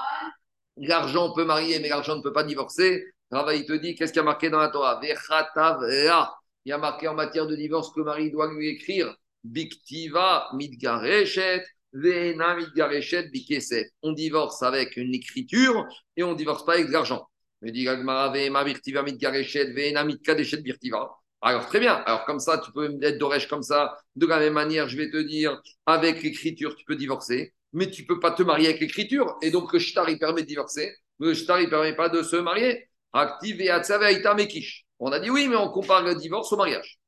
[0.77, 3.03] l'argent peut marier, mais l'argent ne peut pas divorcer.
[3.31, 4.99] Rava, il te dit, qu'est-ce qu'il y a marqué dans la Torah?
[5.03, 10.49] Il y a marqué en matière de divorce que le mari doit lui écrire Biktiva
[10.53, 11.63] Midgareshet
[14.01, 17.27] on divorce avec une écriture et on divorce pas avec de l'argent.
[21.41, 21.95] Alors très bien.
[22.05, 23.97] Alors comme ça, tu peux être d'oreille comme ça.
[24.15, 28.05] De la même manière, je vais te dire, avec l'écriture, tu peux divorcer, mais tu
[28.05, 29.37] peux pas te marier avec l'écriture.
[29.41, 30.93] Et donc le shtar, il permet de divorcer.
[31.19, 32.87] Le shtar, il permet pas de se marier.
[34.99, 36.99] On a dit oui, mais on compare le divorce au mariage.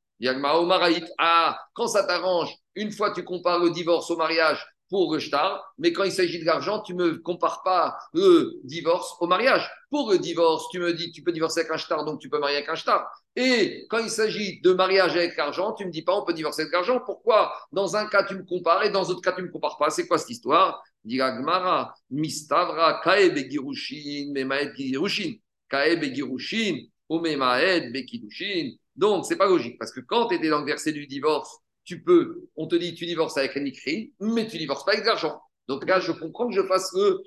[1.18, 5.74] Ah, quand ça t'arrange, une fois tu compares le divorce au mariage, pour le shtar,
[5.78, 9.70] mais quand il s'agit de l'argent, tu ne me compares pas le divorce au mariage.
[9.90, 12.40] Pour le divorce, tu me dis tu peux divorcer avec un shtar, donc tu peux
[12.40, 13.10] marier avec un shtar.
[13.36, 16.34] Et quand il s'agit de mariage avec l'argent, tu ne me dis pas on peut
[16.34, 17.00] divorcer avec l'argent.
[17.04, 17.54] Pourquoi?
[17.72, 19.90] Dans un cas, tu me compares et dans l'autre cas, tu ne me compares pas.
[19.90, 20.84] C'est quoi cette histoire?
[21.06, 25.34] Gmara, Mistavra, Kaeb et Girushin, Memaed Girushin.
[25.70, 26.78] Kaeb et Girushin,
[27.10, 28.76] Omemaed Bekidushin.
[28.96, 32.04] Donc, c'est pas logique parce que quand tu étais dans le verset du divorce, tu
[32.04, 35.10] peux, on te dit, tu divorces avec un écrit, mais tu divorces pas avec de
[35.10, 35.42] l'argent.
[35.68, 37.22] Donc là, je comprends que je fasse le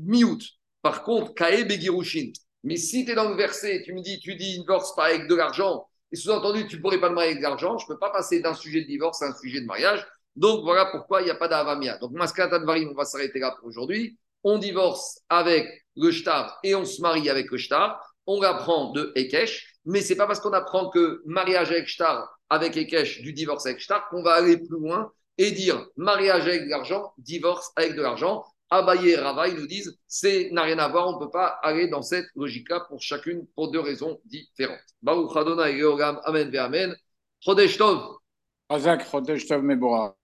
[0.00, 0.42] mi-août.
[0.82, 2.32] Par contre, Kae Begirushin.
[2.64, 5.28] Mais si tu es dans le verset, tu me dis, tu dis, divorce pas avec
[5.28, 7.88] de l'argent, et sous-entendu, tu ne pourrais pas te marier avec de l'argent, je ne
[7.88, 10.06] peux pas passer d'un sujet de divorce à un sujet de mariage.
[10.36, 11.98] Donc voilà pourquoi il n'y a pas d'avamia.
[11.98, 14.18] Donc, Maskata on va s'arrêter là pour aujourd'hui.
[14.42, 18.00] On divorce avec le shtar et on se marie avec le shtar.
[18.26, 22.76] On apprend de Ekesh, mais c'est pas parce qu'on apprend que mariage avec shtar avec
[22.76, 26.70] Ekech du divorce avec Shtar qu'on va aller plus loin et dire mariage avec de
[26.70, 28.44] l'argent, divorce avec de l'argent.
[28.72, 31.58] Abaye et Rava, ils nous disent, c'est n'a rien à voir, on ne peut pas
[31.62, 34.78] aller dans cette logique-là pour chacune, pour deux raisons différentes.
[35.02, 35.80] Baruch Adonai
[36.24, 36.96] Amen Amen.
[37.40, 38.18] Chodesh Tov.
[38.70, 40.14] Chodesh Tov Meborah.